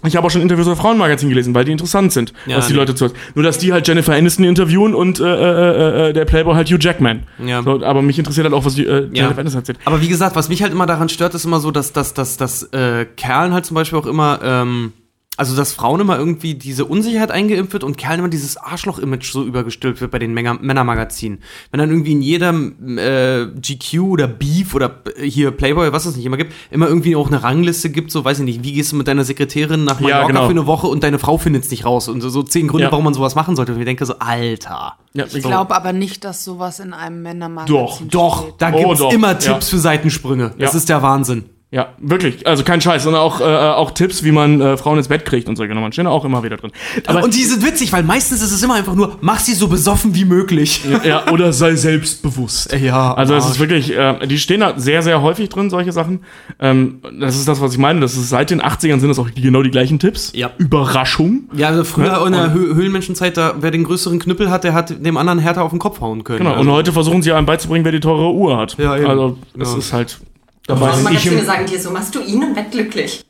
[0.06, 2.74] Ich habe auch schon Interviews bei Frauenmagazin gelesen, weil die interessant sind, Ja, was die
[2.74, 2.80] nee.
[2.80, 3.10] Leute zu.
[3.34, 6.78] Nur dass die halt Jennifer Aniston interviewen und äh, äh, äh, der Playboy halt Hugh
[6.80, 7.24] Jackman.
[7.45, 7.64] Ja.
[7.64, 9.24] So, aber mich interessiert halt auch, was die, äh, Ja.
[9.24, 9.80] Jennifer Aniston erzählt.
[9.86, 12.38] Aber wie gesagt, was mich halt immer daran stört, ist immer so, dass, dass, dass,
[12.38, 14.93] dass äh, Kerlen halt zum Beispiel auch immer, ähm,
[15.38, 19.44] also dass Frauen immer irgendwie diese Unsicherheit eingeimpft wird und Kerlen immer dieses Arschloch-Image so
[19.44, 21.40] übergestülpt wird bei den Männer Männermagazinen.
[21.72, 26.16] Wenn dann irgendwie in jedem äh, GQ oder Beef oder äh, hier Playboy, was es
[26.16, 28.92] nicht immer gibt, immer irgendwie auch eine Rangliste gibt, so weiß ich nicht, wie gehst
[28.92, 30.46] du mit deiner Sekretärin nach Ja, Mallorca genau.
[30.46, 32.86] für eine Woche und deine Frau findet es nicht raus und so, so zehn Gründe,
[32.86, 32.92] Ja.
[32.92, 33.74] warum man sowas machen sollte.
[33.74, 34.96] Und ich denke so, Alter.
[35.14, 38.54] Ja, Ich glaube aber nicht, dass sowas in einem Männermagazin Doch, Doch, steht.
[38.60, 39.34] da Oh, gibt's doch, immer ja.
[39.36, 40.52] Tipps für Seitensprünge.
[40.58, 40.78] Das Ja.
[40.78, 41.46] ist der Wahnsinn.
[41.76, 42.48] Ja, wirklich.
[42.48, 43.06] Also kein Scheiß.
[43.06, 45.92] Und auch, äh, auch Tipps, wie man äh, Frauen ins Bett kriegt und solche Nummern
[45.92, 46.72] stehen auch immer wieder drin.
[47.06, 49.68] Aber und die sind witzig, weil meistens ist es immer einfach nur, mach sie so
[49.68, 50.82] besoffen wie möglich.
[51.04, 52.72] ja, oder sei selbstbewusst.
[52.74, 56.22] Ja, Also es ist wirklich, äh, die stehen da sehr, sehr häufig drin, solche Sachen.
[56.62, 58.00] Ähm, das ist das, was ich meine.
[58.00, 60.32] Das ist seit den 80ern sind das auch die, genau die gleichen Tipps.
[60.34, 60.52] Ja.
[60.58, 61.50] Überraschung.
[61.58, 64.74] Ja, also früher Ja, in der Hö Höhlenmenschenzeit, da wer den größeren Knüppel hat, der
[64.74, 66.40] hat dem anderen härter auf den Kopf hauen können.
[66.40, 66.52] Genau.
[66.52, 68.78] Also, Und heute versuchen sie einem beizubringen, wer die teure Uhr hat.
[68.78, 69.08] Ja, eben.
[69.08, 69.78] Also das Ja.
[69.80, 70.20] ist halt
[70.68, 70.89] dabei.
[70.91, 73.24] Frauenmagazine ich im- sagen dir so, machst du ihn im Bett glücklich.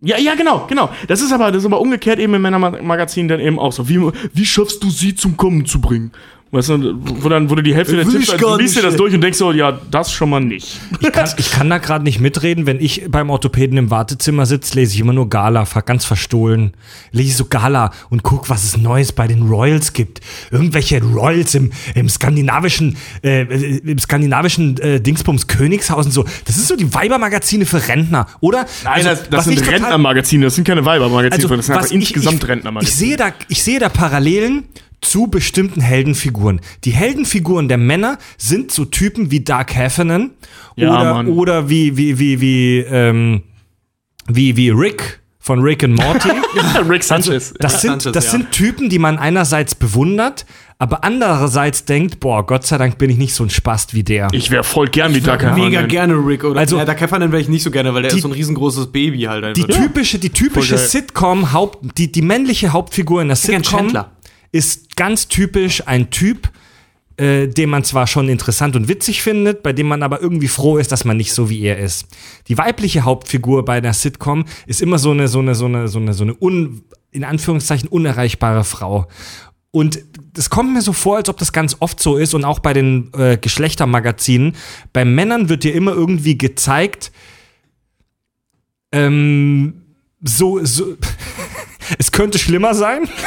[0.00, 0.90] Ja, ja, genau, genau.
[1.08, 3.88] Das ist aber, das ist aber umgekehrt eben im Männermagazin dann eben auch so.
[3.88, 3.98] Wie,
[4.34, 6.12] wie schaffst du sie zum Kommen zu bringen?
[6.54, 8.94] Weißt du, wo dann wurde die Hälfte der Tipps, ich also, du liest dir das
[8.94, 10.78] durch und denkst so, ja, das schon mal nicht.
[11.00, 12.64] Ich kann, ich kann da gerade nicht mitreden.
[12.66, 16.72] Wenn ich beim Orthopäden im Wartezimmer sitze, lese ich immer nur Gala, ganz verstohlen.
[17.10, 20.20] Lese ich so Gala und guck, was es Neues bei den Royals gibt.
[20.52, 26.24] Irgendwelche Royals im, im skandinavischen, äh, im skandinavischen äh, Dingsbums Königshausen so.
[26.44, 28.66] Das ist so die Weibermagazine für Rentner, oder?
[28.84, 31.84] Nein, Also, das, das sind ich Rentnermagazine, das sind keine Weibermagazine, also, das sind einfach
[31.86, 32.96] was ich- insgesamt ich, ich Rentnermagazine.
[32.96, 34.64] sehe da, ich sehe da Parallelen
[35.04, 36.60] zu bestimmten Heldenfiguren.
[36.84, 40.30] Die Heldenfiguren der Männer sind so Typen wie Dark Heffernan
[40.76, 41.26] Ja, oder, Mann.
[41.28, 43.42] oder wie, wie, wie, wie, ähm,
[44.26, 46.30] wie, wie Rick von Rick and Morty.
[46.88, 47.52] Rick Sanchez.
[47.60, 50.46] Das, sind, das sind Typen, die man einerseits bewundert,
[50.78, 54.28] aber andererseits denkt, boah, Gott sei Dank bin ich nicht so ein Spast wie der.
[54.32, 55.88] ich wäre voll gern wie Mega Heffernan.
[55.88, 58.16] gerne Rick oder Also- ja, da Käfer wäre ich nicht so gerne, weil der Die-
[58.16, 59.66] ist so ein riesengroßes Baby halt einfach.
[59.66, 60.78] Die typische, die typische.
[60.78, 64.12] Sitcom, Haupt, die, die männliche Hauptfigur in der Sitcom Chandler.
[64.54, 66.48] Ist ganz typisch ein Typ,
[67.16, 70.78] äh, den man zwar schon interessant und witzig findet, bei dem man aber irgendwie froh
[70.78, 72.06] ist, dass man nicht so wie er ist.
[72.46, 75.98] Die weibliche Hauptfigur bei einer Sitcom ist immer so eine, so eine, so eine, so
[75.98, 79.08] eine, so eine un, in Anführungszeichen unerreichbare Frau.
[79.72, 79.98] Und
[80.38, 82.74] es kommt mir so vor, als ob das ganz oft so ist und auch bei
[82.74, 84.54] den äh, Geschlechtermagazinen.
[84.92, 87.10] Bei Männern wird dir immer irgendwie gezeigt,
[88.92, 89.82] ähm,
[90.22, 90.96] so, so,
[91.98, 93.08] es könnte schlimmer sein.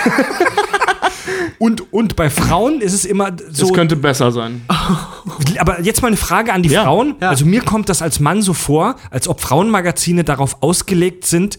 [1.59, 3.65] und, und bei Frauen ist es immer so.
[3.67, 4.61] Das könnte besser sein.
[5.59, 7.15] aber jetzt mal eine Frage an die Ja, Frauen.
[7.21, 7.29] ja.
[7.29, 11.57] Also mir kommt das als Mann so vor, als ob Frauenmagazine darauf ausgelegt sind,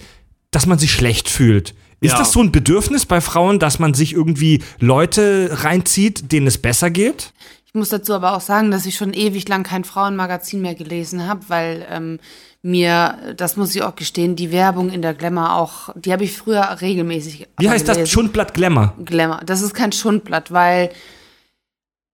[0.51, 1.75] dass man sich schlecht fühlt.
[2.01, 2.19] Ist Ja.
[2.19, 6.91] das so ein Bedürfnis bei Frauen, dass man sich irgendwie Leute reinzieht, denen es besser
[6.91, 7.33] geht?
[7.66, 11.27] Ich muss dazu aber auch sagen, dass ich schon ewig lang kein Frauenmagazin mehr gelesen
[11.29, 12.19] habe, weil ähm,
[12.63, 16.37] mir, das muss ich auch gestehen, die Werbung in der Glamour auch, die habe ich
[16.37, 17.49] früher regelmäßig.
[17.59, 17.97] Wie heißt das?
[17.97, 18.13] gelesen.
[18.13, 18.95] Schundblatt Glamour.
[19.05, 19.41] Glamour.
[19.47, 20.91] Das ist kein Schundblatt, weil,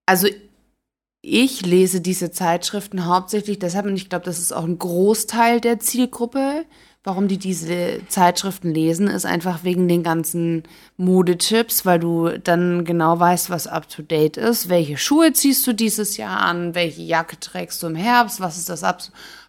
[0.05, 0.27] also
[1.21, 5.79] ich lese diese Zeitschriften hauptsächlich deshalb, und ich glaube, das ist auch ein Großteil der
[5.79, 6.65] Zielgruppe,
[7.03, 10.63] warum die diese Zeitschriften lesen, ist einfach wegen den ganzen
[10.97, 14.69] Modetipps, weil du dann genau weißt, was up to date ist.
[14.69, 16.75] Welche Schuhe ziehst du dieses Jahr an?
[16.75, 18.39] Welche Jacke trägst du im Herbst?
[18.39, 19.03] Was ist das ab?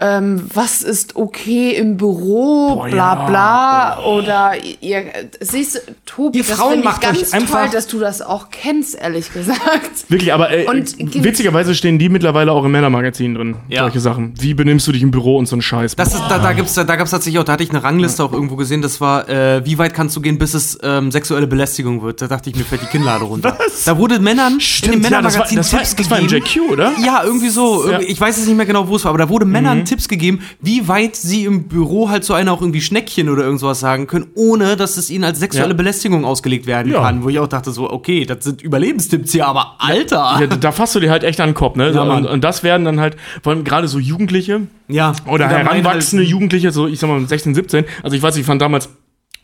[0.00, 2.76] Ähm, was ist okay im Büro?
[2.76, 3.26] Boah, bla ja.
[3.26, 4.04] bla.
[4.04, 5.04] Oder ihr,
[5.40, 7.98] siehst du, Tobi, Ihr das Frauen finde ich macht euch ganz einfach- toll, dass du
[7.98, 10.08] das auch kennst, ehrlich gesagt.
[10.08, 10.94] Wirklich, aber äh, Und-
[11.24, 13.56] witzigerweise stehen die mittlerweile auch im Männermagazin drin.
[13.68, 13.82] Ja.
[13.82, 14.34] Solche Sachen.
[14.38, 15.96] Wie benimmst du dich im Büro und so ein Scheiß.
[15.96, 18.32] Das ist, da, da gibt's, da gab's tatsächlich auch, da hatte ich eine Rangliste auch
[18.32, 22.02] irgendwo gesehen, das war, äh, wie weit kannst du gehen, bis es ähm, sexuelle Belästigung
[22.02, 22.22] wird?
[22.22, 23.58] Da dachte ich, mir fällt die Kinnlade runter.
[23.84, 26.28] Da wurde Männern in dem ja, das war, Männermagazin das war, Tipps das war im
[26.28, 26.46] gegeben.
[26.46, 26.92] JQ, oder?
[27.04, 27.90] Ja, irgendwie so.
[27.90, 27.98] Ja.
[28.00, 30.40] Ich weiß jetzt nicht mehr genau, wo es war, aber da wurde Männern Tipps gegeben,
[30.60, 34.26] wie weit sie im Büro halt so einer auch irgendwie Schneckchen oder irgendwas sagen können,
[34.34, 35.74] ohne dass es ihnen als sexuelle Ja.
[35.76, 37.02] Belästigung ausgelegt werden Ja.
[37.02, 37.24] kann.
[37.24, 40.36] Wo ich auch dachte so, okay, das sind Überlebenstipps hier, aber Alter.
[40.40, 41.88] Ja, da fasst du dir halt echt an den Kopf, ne?
[42.00, 45.12] Und, und das werden dann halt, vor allem gerade so Jugendliche Ja.
[45.26, 47.84] oder heranwachsende halt- Jugendliche, so ich sag mal 16, 17.
[48.02, 48.88] Also ich weiß, ich fand damals,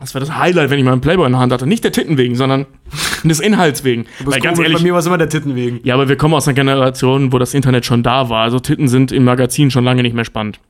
[0.04, 1.66] das war das Highlight, wenn ich mal einen Playboy in der Hand hatte.
[1.66, 2.66] Nicht der Titten wegen, sondern
[3.24, 4.04] des Inhalts wegen.
[4.22, 5.80] Weil ganz ehrlich, bei mir war es immer der Titten wegen.
[5.82, 8.42] ja, aber wir kommen aus einer Generation, wo das Internet schon da war.
[8.42, 10.60] Also Titten sind im Magazin schon lange nicht mehr spannend.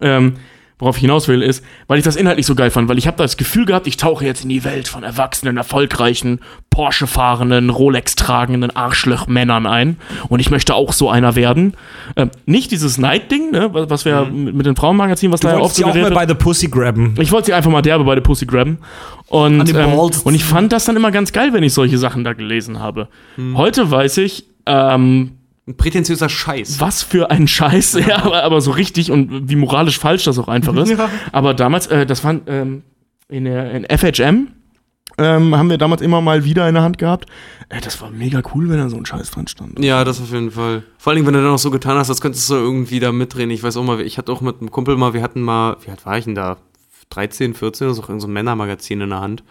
[0.00, 0.34] Ähm,
[0.82, 3.16] worauf ich hinaus will, ist, weil ich das inhaltlich so geil fand, weil ich habe
[3.16, 9.66] das Gefühl gehabt, ich tauche jetzt in die Welt von erwachsenen, erfolgreichen, Porsche-fahrenden, Rolex-tragenden Arschloch-Männern
[9.66, 9.96] ein
[10.28, 11.74] und ich möchte auch so einer werden.
[12.16, 15.54] Ähm, nicht dieses Neid-Ding, ne, was was wir mit mit den Frauenmagazinen, was Du da
[15.54, 16.26] ja oft sie auch mal bei.
[16.26, 17.14] The Pussy grabben.
[17.20, 18.78] Ich wollte sie einfach mal derbe bei der Pussy grabben.
[19.28, 22.32] Und, ähm, und ich fand das dann immer ganz geil, wenn ich solche Sachen da
[22.32, 23.08] gelesen habe.
[23.54, 25.32] Heute weiß ich, ähm,
[25.66, 26.80] Ein prätentiöser Scheiß.
[26.80, 30.48] was für ein Scheiß, ja, aber, aber so richtig und wie moralisch falsch das auch
[30.48, 30.90] einfach ist.
[30.98, 31.08] Ja.
[31.30, 32.82] Aber damals, äh, das war ähm,
[33.28, 34.48] in der in FHM,
[35.18, 37.26] ähm, haben wir damals immer mal wieder in der Hand gehabt.
[37.68, 39.78] Äh, das war mega cool, wenn da so ein Scheiß dran stand.
[39.78, 40.82] Ja, das auf jeden Fall.
[40.98, 43.50] Vor allem, wenn du dann auch so getan hast, als könntest du irgendwie da mitdrehen.
[43.50, 45.90] Ich weiß auch mal, ich hatte auch mit einem Kumpel mal, wir hatten mal, wie
[45.90, 46.56] alt war ich denn da?
[47.10, 49.44] 13, 14 oder so, irgend so Männermagazin in der Hand.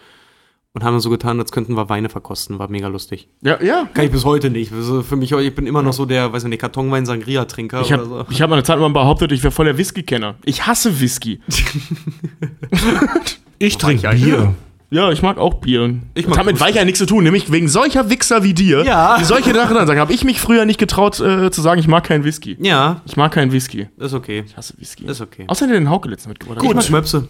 [0.74, 2.58] Und haben so getan, als könnten wir Weine verkosten.
[2.58, 3.28] War mega lustig.
[3.42, 3.86] Ja, ja.
[3.92, 4.72] Kann ich bis heute nicht.
[4.72, 7.96] Also für mich, ich bin immer noch so der, weiß nicht, Kartonwein Sangria-Trinker Ich oder
[7.98, 8.26] habe so.
[8.30, 10.36] ich hab mal eine Zeit lang behauptet, ich wäre voll der Whisky-Kenner.
[10.46, 11.40] Ich hasse Whisky.
[13.58, 14.54] Ich trinke ja, Bier.
[14.90, 16.00] Ja, ich mag auch Bier.
[16.14, 16.66] Ich Ich mag mag mit Whisky.
[16.74, 19.18] Weicher nichts zu tun, nämlich wegen solcher Wichser wie dir, Ja.
[19.18, 20.00] die solche Sachen dann sagen.
[20.00, 22.56] Habe ich mich früher nicht getraut äh, zu sagen, ich mag keinen Whisky.
[22.60, 23.88] Ja, Ich mag keinen Whisky.
[23.98, 24.42] ist okay.
[24.46, 25.04] Ich hasse Whisky.
[25.06, 25.44] Ist okay.
[25.46, 26.58] Außer den Hauke letztens mitgebracht.
[26.62, 27.28] Ich mag Möpse.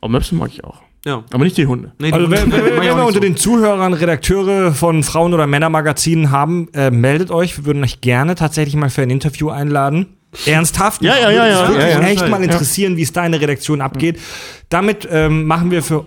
[0.00, 0.80] Oh, Möpse mag ich auch.
[1.04, 1.24] Ja.
[1.32, 1.92] Aber nicht die Hunde.
[1.98, 3.20] Nee, Also, wenn, wenn, wir unter so.
[3.20, 7.56] den Zuhörern Redakteure von Frauen- oder Männermagazinen haben, äh, meldet euch.
[7.56, 10.06] Wir würden euch gerne tatsächlich mal für ein Interview einladen.
[10.46, 11.02] Ernsthaft?
[11.02, 11.68] Ja, ja, ja, ja.
[11.68, 12.00] würde Ja, ja.
[12.02, 14.20] echt mal interessieren, wie es da in der Redaktion abgeht.
[14.68, 16.04] Damit ähm, machen wir für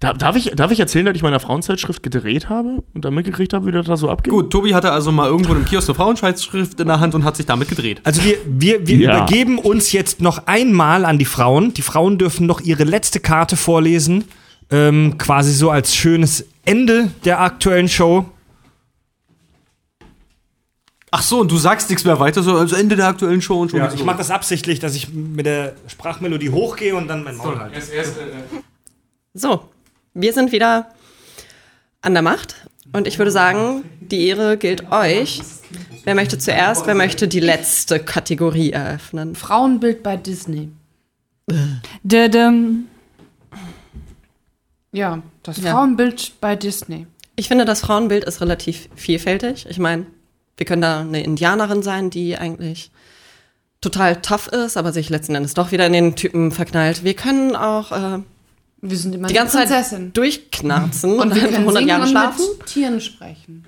[0.00, 3.52] Da, darf, ich, darf ich erzählen, dass ich meiner Frauenzeitschrift gedreht habe und dann mitgekriegt
[3.52, 4.32] habe, wie das da so abgeht?
[4.32, 7.36] Gut, Tobi hatte also mal irgendwo im Kiosk eine Frauenschreibschrift in der Hand und hat
[7.36, 8.00] sich damit gedreht.
[8.04, 9.16] Also wir, wir, wir Ja.
[9.18, 11.74] übergeben uns jetzt noch einmal an die Frauen.
[11.74, 14.24] Die Frauen dürfen noch ihre letzte Karte vorlesen.
[14.70, 18.24] Ähm, quasi so als schönes Ende der aktuellen Show.
[21.10, 23.70] Ach so, und du sagst nichts mehr weiter, so als Ende der aktuellen Show und
[23.72, 23.80] schon.
[23.80, 27.58] Ja, ich mache das absichtlich, dass ich mit der Sprachmelodie hochgehe und dann mein Maul
[27.58, 27.74] halte.
[27.74, 28.22] Erst, erst, äh,
[29.34, 29.64] So,
[30.20, 30.88] wir sind wieder
[32.02, 32.54] an der Macht
[32.92, 35.40] und ich würde sagen, die Ehre gilt euch.
[36.04, 39.34] Wer möchte zuerst, wer möchte die letzte Kategorie eröffnen?
[39.34, 40.70] Frauenbild bei Disney.
[42.02, 42.86] Dödem.
[44.92, 45.72] Ja, das Ja.
[45.72, 47.06] Frauenbild bei Disney.
[47.36, 49.66] Ich finde, das Frauenbild ist relativ vielfältig.
[49.68, 50.06] Ich meine,
[50.56, 52.90] wir können da eine Indianerin sein, die eigentlich
[53.80, 57.04] total tough ist, aber sich letzten Endes doch wieder in den Typen verknallt.
[57.04, 58.18] Wir können auch äh,
[58.82, 60.12] Wir sind immer die ganze Zeit Prinzessin.
[60.12, 62.44] durchknarzen und, Und wir dann können 100 singen Jahre und schlafen.
[62.58, 63.66] mit Tieren sprechen.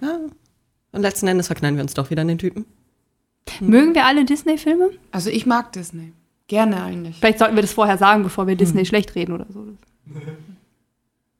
[0.92, 2.64] Und letzten Endes verknallen wir uns doch wieder in den Typen.
[3.60, 4.90] Mögen wir alle Disney-Filme?
[5.10, 6.12] Also ich mag Disney.
[6.48, 7.16] Gerne eigentlich.
[7.18, 9.66] Vielleicht sollten wir das vorher sagen, bevor wir Disney schlecht reden oder so.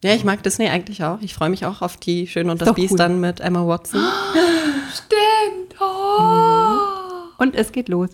[0.05, 1.21] Ja, ich mag Disney eigentlich auch.
[1.21, 2.99] Ich freue mich auch auf die Schöne und das Biest cool.
[2.99, 4.01] dann mit Emma Watson.
[4.93, 5.81] Stimmt.
[5.81, 6.79] Oh.
[7.39, 8.11] Und es geht los.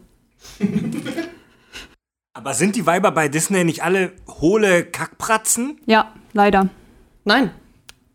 [2.39, 5.77] Aber sind die Weiber bei Disney nicht alle hohle Kackpratzen?
[5.87, 6.69] Ja, leider.
[7.25, 7.51] Nein.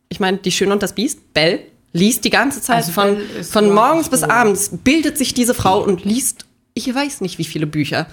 [0.07, 1.59] Ich meine, die Schöne und das Biest, Belle,
[1.91, 6.05] liest die ganze Zeit Also von, von morgens bis abends, bildet sich diese Frau und
[6.05, 8.07] liest, ich weiß nicht wie viele Bücher.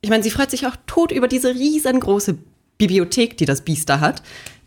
[0.00, 2.38] Ich meine, sie freut sich auch tot über diese riesengroße
[2.78, 4.22] Bibliothek, die das Biest da hat,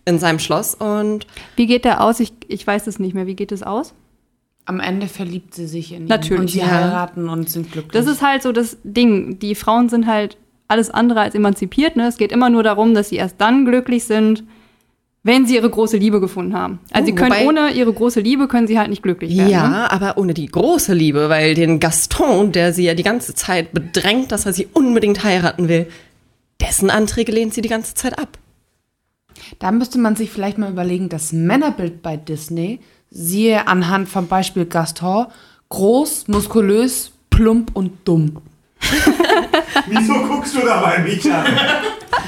[0.06, 0.76] in seinem Schloss.
[0.76, 1.26] Und
[1.56, 2.20] Wie geht der aus?
[2.20, 3.26] Ich, ich weiß es nicht mehr.
[3.26, 3.96] Wie geht es aus?
[4.66, 6.08] Am Ende verliebt sie sich in ihn.
[6.08, 6.68] Natürlich, Und sie ja.
[6.68, 7.94] heiraten und sind glücklich.
[7.94, 9.40] Das ist halt so das Ding.
[9.40, 10.38] Die Frauen sind halt
[10.68, 11.96] alles andere als emanzipiert.
[11.96, 12.08] Ne?
[12.08, 14.44] Es geht immer nur darum, dass sie erst dann glücklich sind,
[15.26, 16.80] wenn sie ihre große Liebe gefunden haben.
[16.92, 19.50] Also Oh, sie können wobei- ohne ihre große Liebe können sie halt nicht glücklich werden.
[19.50, 19.92] ja, Ne?
[19.92, 24.32] aber ohne die große Liebe, weil den Gaston, der sie ja die ganze Zeit bedrängt,
[24.34, 25.88] dass er sie unbedingt heiraten will,
[26.60, 28.38] dessen Anträge lehnt sie die ganze Zeit ab.
[29.60, 34.66] Da müsste man sich vielleicht mal überlegen, das Männerbild bei Disney, siehe anhand vom Beispiel
[34.66, 35.28] Gaston,
[35.70, 38.38] groß, muskulös, plump und dumm.
[39.88, 41.46] Wieso guckst du dabei mich an?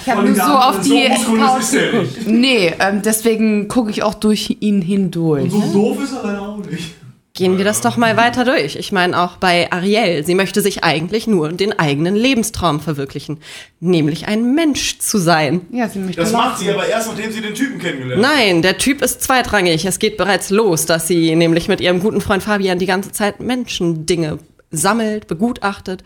[0.02, 2.18] Ich habe nur so auf die muskulös Couch ist der geguckt.
[2.18, 2.28] nicht.
[2.28, 5.52] Nee, ähm, deswegen gucke ich auch durch ihn hindurch.
[5.52, 6.96] So doof ist er leider auch nicht.
[7.34, 8.78] Gehen wir das doch mal weiter durch.
[8.78, 10.26] Ich meine auch bei Ariel.
[10.26, 13.40] Sie möchte sich eigentlich nur den eigenen Lebenstraum verwirklichen.
[13.82, 15.60] Nämlich ein Mensch zu sein.
[15.70, 18.36] Ja, sie möchte Das macht sie aber erst, nachdem sie den Typen kennengelernt hat.
[18.38, 19.84] Nein, der Typ ist zweitrangig.
[19.84, 23.42] Es geht bereits los, dass sie nämlich mit ihrem guten Freund Fabian die ganze Zeit
[23.42, 24.40] Menschendinge
[24.72, 26.06] sammelt, begutachtet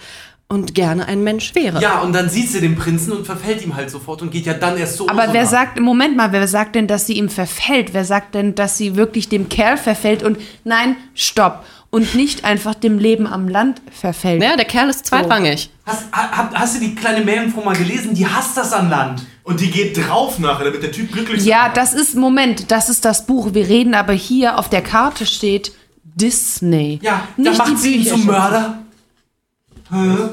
[0.51, 1.79] und gerne ein Mensch wäre.
[1.79, 4.53] Ja, und dann sieht sie den Prinzen und verfällt ihm halt sofort und geht ja
[4.55, 5.07] dann erst so.
[5.07, 7.93] Aber wer sagt, Moment mal, wer sagt denn, dass sie ihm verfällt?
[7.93, 11.63] Wer sagt denn, dass sie wirklich dem Kerl verfällt und nein, stopp.
[11.91, 14.43] Und nicht einfach dem Leben am Land verfällt.
[14.43, 15.71] Ja, der Kerl ist zweitrangig.
[15.87, 18.13] Hast, ha- hast du die kleine Meerjungfrau mal gelesen?
[18.13, 19.23] Die hasst das an Land.
[19.43, 23.05] Und die geht drauf nachher, damit der Typ glücklich Ja, das ist, Moment, das ist
[23.05, 23.53] das Buch.
[23.53, 25.71] Wir reden aber hier auf der Karte steht
[26.03, 26.99] Disney.
[27.01, 28.79] Ja, nicht dann macht sie ihn zum Mörder.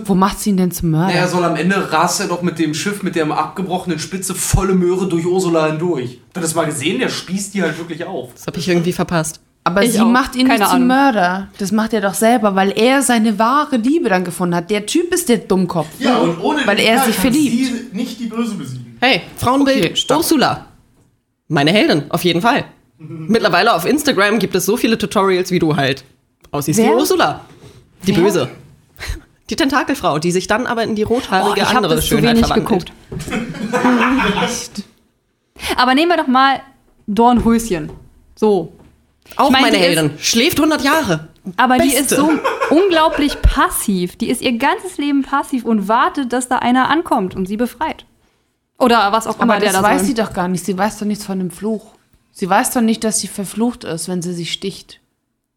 [0.05, 1.15] Wo macht sie ihn denn zum Mörder?
[1.15, 4.75] Er soll am Ende rast er doch mit dem Schiff mit der abgebrochenen Spitze volle
[4.75, 6.21] Möhre durch Ursula hindurch.
[6.27, 6.99] Habt ihr das mal gesehen?
[6.99, 8.31] Der spießt die halt wirklich auf.
[8.35, 9.41] Das habe ich irgendwie verpasst.
[9.65, 10.07] aber Ich sie auch.
[10.09, 10.89] macht ihn Keine nicht zum Ahnung.
[10.89, 11.49] Mörder.
[11.59, 14.69] Das macht er doch selber, weil er seine wahre Liebe dann gefunden hat.
[14.71, 15.89] Der Typ ist der Dummkopf.
[16.01, 17.67] Ja, und ohne Weil den er Kerl sich kann verliebt.
[17.93, 18.97] sie nicht die Böse besiegen.
[19.01, 20.15] Hey, Frauenbild Okay.
[20.15, 20.67] Ursula.
[21.49, 22.65] Meine Heldin, auf jeden Fall.
[22.99, 26.05] Mittlerweile auf Instagram gibt es so viele Tutorials, wie du halt
[26.51, 26.89] aussiehst wie?
[26.89, 27.41] Ursula.
[28.07, 28.23] Die Wer?
[28.23, 28.49] Böse.
[29.51, 32.47] Die Tentakelfrau, die sich dann aber in die rothaarige Oh, ich habe andere Schönheit wenig
[32.47, 32.87] verwandelt.
[32.87, 32.93] geguckt.
[35.77, 36.61] Aber nehmen wir doch mal
[37.07, 37.91] Dornröschen.
[38.35, 38.73] So.
[39.37, 40.11] Auch Ich meine, meine Heldin.
[40.19, 41.29] Schläft 100 Jahre.
[41.57, 42.17] Aber die ist Beste.
[42.17, 42.31] so
[42.71, 44.17] unglaublich passiv.
[44.17, 48.05] Die ist ihr ganzes Leben passiv und wartet, dass da einer ankommt und sie befreit.
[48.79, 50.07] Oder was auch immer Aber der das da weiß soll.
[50.09, 50.65] sie doch gar nicht.
[50.65, 51.95] Sie weiß doch nichts von dem Fluch.
[52.33, 55.01] Sie weiß doch nicht, dass sie verflucht ist, wenn sie sich sticht.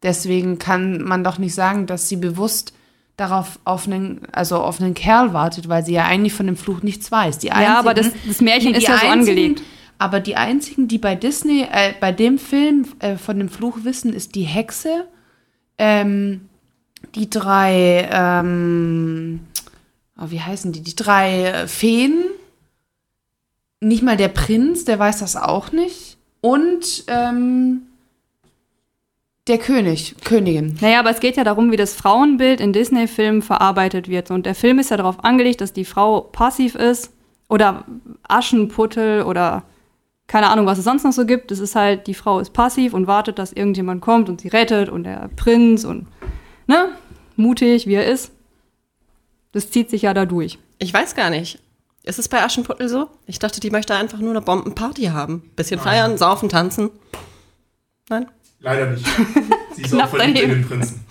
[0.02, 2.72] Deswegen kann man doch nicht sagen, dass sie bewusst
[3.20, 6.82] darauf auf einen, also auf einen Kerl wartet, weil sie ja eigentlich von dem Fluch
[6.82, 7.38] nichts weiß.
[7.38, 9.62] Die Ja, aber das- das Märchen ist ja so angelegt.
[9.98, 14.14] Aber die einzigen, die bei Disney, äh, bei dem Film äh, von dem Fluch wissen,
[14.14, 15.04] ist die Hexe,
[15.76, 16.48] ähm,
[17.14, 19.40] die drei, ähm,
[20.18, 20.80] oh, wie heißen die?
[20.80, 22.14] Die drei äh, Feen.
[23.80, 26.16] Nicht mal der Prinz, der weiß das auch nicht.
[26.40, 27.82] Und ähm,
[29.50, 30.78] Der König, Königin.
[30.80, 34.30] Naja, aber es geht ja darum, wie das Frauenbild in Disney-Filmen verarbeitet wird.
[34.30, 37.12] Und der Film ist ja darauf angelegt, dass die Frau passiv ist
[37.48, 37.84] oder
[38.28, 39.64] Aschenputtel oder
[40.28, 41.50] keine Ahnung, was es sonst noch so gibt.
[41.50, 44.88] Es ist halt, die Frau ist passiv und wartet, dass irgendjemand kommt und sie rettet
[44.88, 46.06] und der Prinz und,
[46.68, 46.90] ne,
[47.34, 48.30] mutig, wie er ist.
[49.50, 50.60] Das zieht sich ja da durch.
[50.78, 51.58] Ich weiß gar nicht.
[52.04, 53.08] Ist es bei Aschenputtel so?
[53.26, 55.50] Ich dachte, die möchte einfach nur eine Bombenparty haben.
[55.56, 56.90] Bisschen feiern, saufen, tanzen.
[58.08, 58.26] Nein?
[58.60, 59.06] Leider nicht.
[59.74, 61.04] Sie ist auch verliebt in den Prinzen.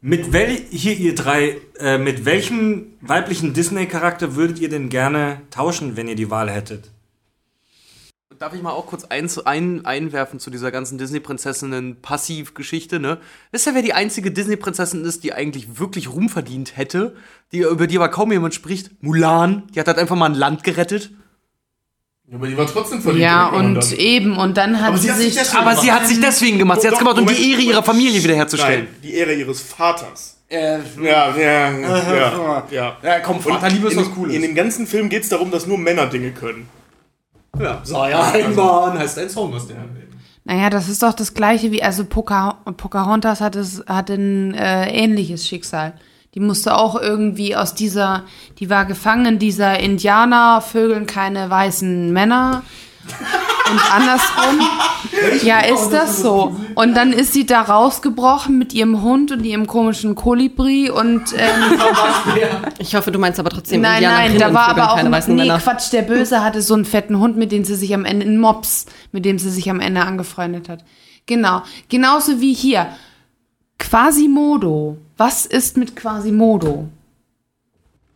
[0.00, 5.96] Mit wel hier ihr drei, äh, mit welchem weiblichen Disney-Charakter würdet ihr denn gerne tauschen,
[5.96, 6.92] wenn ihr die Wahl hättet?
[8.38, 13.18] Darf ich mal auch kurz ein, ein, einwerfen zu dieser ganzen Disney-Prinzessinnen-Passiv-Geschichte, ne?
[13.50, 17.16] Wisst ihr, wer die einzige Disney-Prinzessin ist, die eigentlich wirklich Ruhm verdient hätte?
[17.50, 19.02] Die, über die aber kaum jemand spricht?
[19.02, 19.64] Mulan.
[19.74, 21.12] Die hat halt einfach mal ein Land gerettet.
[22.34, 23.22] Aber die war trotzdem verliebt.
[23.22, 23.92] Ja, in und Pocahontas.
[23.92, 25.42] eben, und dann hat Aber sie hat sich sich.
[25.42, 26.80] deswegen Aber sie hat sich deswegen gemacht.
[26.80, 27.82] Sie hat es gemacht, um die Ehre ihrer.
[27.84, 28.84] Familie wiederherzustellen.
[28.86, 30.36] Nein, die Ehre ihres Vaters.
[30.48, 32.64] Äh, Ja, ja, ja.
[32.70, 32.96] ja.
[33.02, 34.34] ja, komm, Vaterliebe ist in, was dem- Cooles.
[34.34, 36.68] In dem ganzen Film geht es darum, dass nur Männer Dinge können.
[37.60, 39.76] ja, sei ein Mann, heißt ein Song aus der
[40.44, 44.88] Naja, das ist doch das gleiche wie, also Poca, Pocahontas hat, es, hat ein äh,
[44.90, 45.94] ähnliches Schicksal.
[46.36, 48.24] Die musste auch irgendwie aus dieser,
[48.58, 52.62] die war gefangen in dieser Indianer, Vögeln keine weißen Männer.
[53.70, 54.60] Und andersrum.
[55.42, 56.54] Ja, ist das so.
[56.74, 61.80] Und dann ist sie da rausgebrochen mit ihrem Hund und ihrem komischen Kolibri und ähm,
[62.78, 65.58] Ich hoffe, du meinst aber trotzdem Nein, nein, da war aber auch weißen nee, Männer.
[65.58, 68.38] Quatsch, der Böse hatte so einen fetten Hund, mit dem sie sich am Ende einen
[68.38, 70.84] Mops, mit dem sie sich am Ende angefreundet hat.
[71.24, 72.88] Genau, genauso wie hier
[73.78, 74.98] Quasimodo.
[75.16, 76.88] Was ist mit Quasimodo?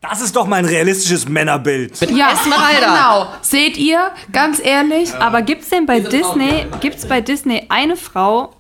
[0.01, 2.01] Das ist doch mein realistisches Männerbild.
[2.11, 2.81] Ja, Esmeralda.
[2.81, 3.27] genau.
[3.43, 8.55] Seht ihr, ganz ehrlich, Aber gibt's denn bei Disney, gibt's bei Disney eine Frau,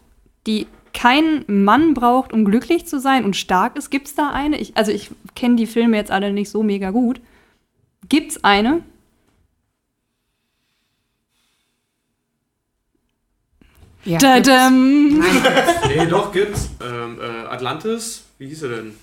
[0.46, 3.90] die keinen Mann braucht, um glücklich zu sein und stark ist?
[3.90, 4.58] Gibt's da eine?
[4.58, 7.20] Ich, also ich kenne die Filme jetzt alle nicht so mega gut.
[8.08, 8.82] Gibt's eine?
[14.04, 15.18] Ja, Dadam.
[15.88, 16.70] Nee, doch, gibt's.
[16.82, 18.94] Ähm, äh, Atlantis, wie hieß er denn?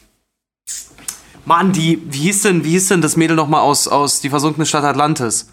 [1.46, 4.66] Mann, die, wie hieß denn, wie hieß denn das Mädel nochmal aus, aus die versunkene
[4.66, 5.50] Stadt Atlantis?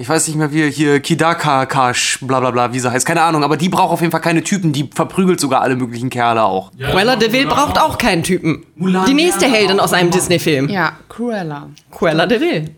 [0.00, 3.22] Ich weiß nicht mehr, wie hier Kidaka Kash, bla bla bla, wie sie heißt, keine
[3.22, 6.44] Ahnung, aber die braucht auf jeden Fall keine Typen, die verprügelt sogar alle möglichen Kerle
[6.44, 6.70] auch.
[6.78, 8.64] Cruella de Vil braucht auch keinen Typen.
[8.76, 10.12] Mulan, Die nächste ja, Heldin aus einem.
[10.12, 10.68] Disney-Film.
[10.68, 11.70] ja, Cruella.
[11.90, 12.76] Cruella de Vil.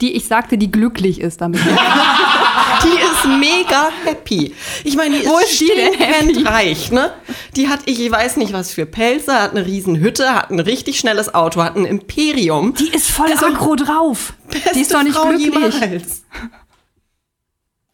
[0.00, 1.60] Die ich sagte, die glücklich ist damit.
[2.84, 4.54] Die ist mega happy.
[4.84, 7.12] Ich meine, die Wo ist ist die denn stinkend reich, ne?
[7.56, 10.98] Die hat, ich weiß nicht was für Pelze, hat eine riesen Hütte, hat ein richtig
[10.98, 12.74] schnelles Auto, hat ein Imperium.
[12.74, 14.34] Die ist voll aggro drauf.
[14.50, 15.52] Beste Die ist doch nicht Frau glücklich.
[15.54, 16.22] jemals.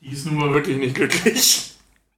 [0.00, 1.72] Die ist nun mal wirklich nicht glücklich.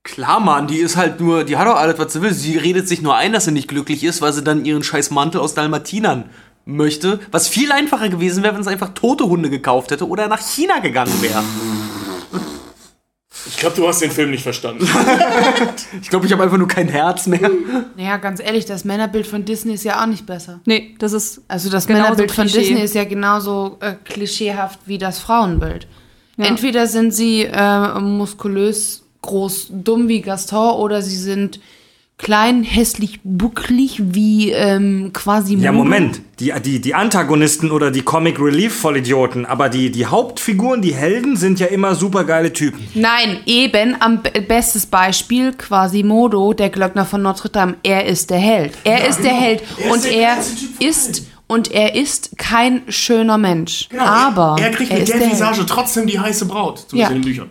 [0.05, 2.33] Klar, Mann, die ist halt nur, die hat doch alles, was sie will.
[2.33, 5.11] Sie redet sich nur ein, dass sie nicht glücklich ist, weil sie dann ihren scheiß
[5.11, 6.31] Mantel aus Dalmatinern
[6.65, 7.21] möchte.
[7.31, 10.79] Was viel einfacher gewesen wäre, wenn sie einfach tote Hunde gekauft hätte oder nach China
[10.81, 11.43] gegangen wäre.
[13.47, 14.89] Ich glaube, du hast den Film nicht verstanden.
[16.01, 17.51] Ich glaube, ich habe einfach nur kein Herz mehr.
[17.97, 20.61] Naja, ganz ehrlich, das Männerbild von Disney ist ja auch nicht besser.
[20.65, 22.47] Nee, das ist Also das Männerbild von.
[22.47, 25.87] Disney ist ja genauso äh, klischeehaft wie das Frauenbild.
[26.37, 26.47] Ja.
[26.47, 31.61] Entweder sind sie äh, muskulös, groß, dumm wie Gaston oder sie sind
[32.23, 36.21] klein, hässlich, bucklig wie ähm, quasi Ja, Moment.
[36.41, 41.37] Die, die, die Antagonisten oder die Comic Relief Vollidioten, aber die, die Hauptfiguren, die Helden,
[41.37, 42.81] sind ja immer supergeile Typen.
[42.95, 47.75] Nein, eben am be bestes Beispiel Quasimodo, der Glöckner von Notre Dame.
[47.83, 48.73] Er ist der Held.
[48.85, 50.37] Er ist der Held Er und der er
[50.81, 53.89] ist und er ist kein schöner Mensch.
[53.99, 55.31] Aber er kriegt er mit ist der der.
[55.33, 56.87] Visage trotzdem die heiße Braut.
[56.89, 57.17] Zumindest Ja.
[57.17, 57.51] in den Büchern.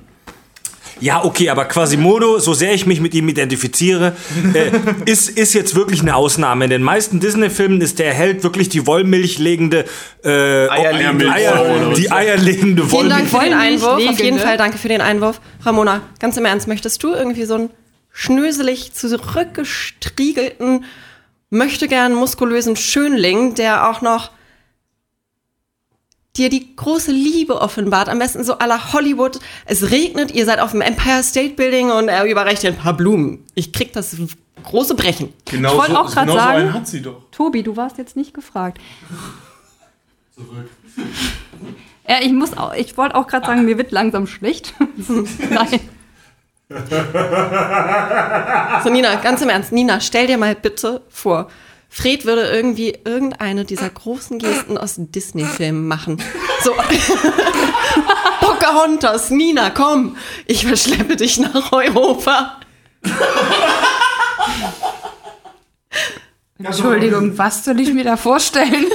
[1.01, 4.15] Ja, okay, aber Quasimodo, so sehr ich mich mit ihm identifiziere,
[4.53, 4.71] äh,
[5.05, 6.65] ist, ist jetzt wirklich eine Ausnahme.
[6.65, 9.85] In den meisten Disney-Filmen ist der Held wirklich die wollmilchlegende,
[10.23, 14.09] äh, Eierlegende Eier, die eierlegende Vielen Dank für den Wollmilch Einwurf.
[14.09, 14.39] Auf jeden.
[14.39, 15.41] Fall danke für den Einwurf.
[15.63, 17.69] Ramona, ganz im Ernst, möchtest du irgendwie so einen
[18.11, 20.85] schnöselig zurückgestriegelten,
[21.49, 24.29] möchte gern muskulösen Schönling, der auch noch
[26.37, 29.39] dir die große Liebe offenbart, am besten so à la Hollywood.
[29.65, 32.93] Es regnet, ihr seid auf dem Empire State Building und er überreicht dir ein paar
[32.95, 33.43] Blumen.
[33.55, 34.15] Ich krieg das
[34.63, 35.33] große Brechen.
[35.45, 37.21] Genau Ich wollte so, auch grad genau so sagen- einen hat sie doch.
[37.31, 38.79] Tobi, du warst jetzt nicht gefragt.
[42.07, 44.73] Ja, ich muss auch, ich wollte auch gerade sagen, mir wird langsam schlecht.
[45.49, 45.79] Nein.
[48.83, 51.49] So, Nina, ganz im Ernst, Nina, stell dir mal bitte vor,
[51.93, 56.23] Fred würde irgendwie irgendeine dieser großen Gesten aus Disney-Filmen machen.
[56.63, 56.73] So.
[58.39, 60.15] Pocahontas, Nina, komm,
[60.45, 62.61] ich verschleppe dich nach Europa.
[66.57, 68.85] Entschuldigung, was soll ich mir da vorstellen?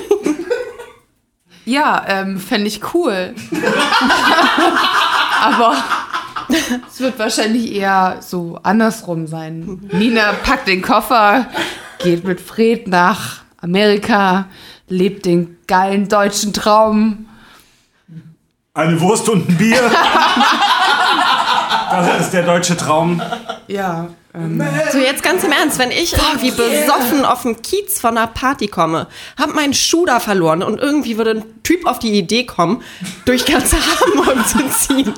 [1.67, 3.35] ja, ähm, fände ich cool.
[5.43, 5.77] Aber
[6.89, 9.91] es wird wahrscheinlich eher so andersrum sein.
[9.93, 11.47] Nina packt den Koffer,
[11.99, 14.47] geht mit Fred nach Amerika,
[14.89, 17.27] lebt den geilen deutschen Traum.
[18.75, 19.81] Eine Wurst und ein Bier.
[21.91, 23.23] das ist der deutsche Traum.
[23.69, 24.63] Ja, ähm,
[24.93, 28.69] So, jetzt ganz im Ernst, wenn ich irgendwie besoffen auf dem Kiez von einer Party
[28.69, 29.07] komme,
[29.39, 32.83] hab meinen Schuh da verloren und irgendwie würde ein Typ auf die Idee kommen,
[33.25, 35.13] durch ganze Hamburg zu ziehen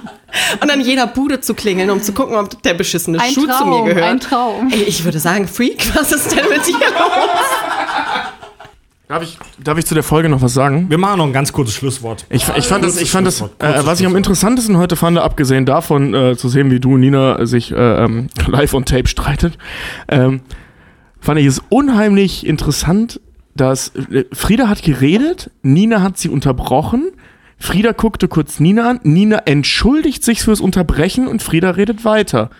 [0.62, 3.48] und an jeder Bude zu klingeln, um zu gucken, ob der beschissene Ein Schuh zu
[3.48, 4.10] Traum, mir gehört.
[4.10, 4.70] ein Traum.
[4.72, 7.97] Ey, ich würde sagen, Freak, was ist denn mit dir los?
[9.08, 10.90] Darf ich, darf ich zu der Folge noch was sagen?
[10.90, 12.26] Wir machen noch ein ganz kurzes Schlusswort.
[12.28, 15.64] Ich, ich fand das, ich fand das äh, was ich am interessantesten heute fand, abgesehen
[15.64, 19.56] davon äh, zu sehen, wie du und Nina sich äh, ähm, live on tape streitet,
[20.08, 20.42] ähm,
[21.20, 23.18] fand ich es unheimlich interessant,
[23.56, 27.10] dass äh, Frieda hat geredet, Nina hat sie unterbrochen,
[27.56, 32.50] Frieda guckte kurz Nina an, Nina entschuldigt sich fürs Unterbrechen und Frieda redet weiter.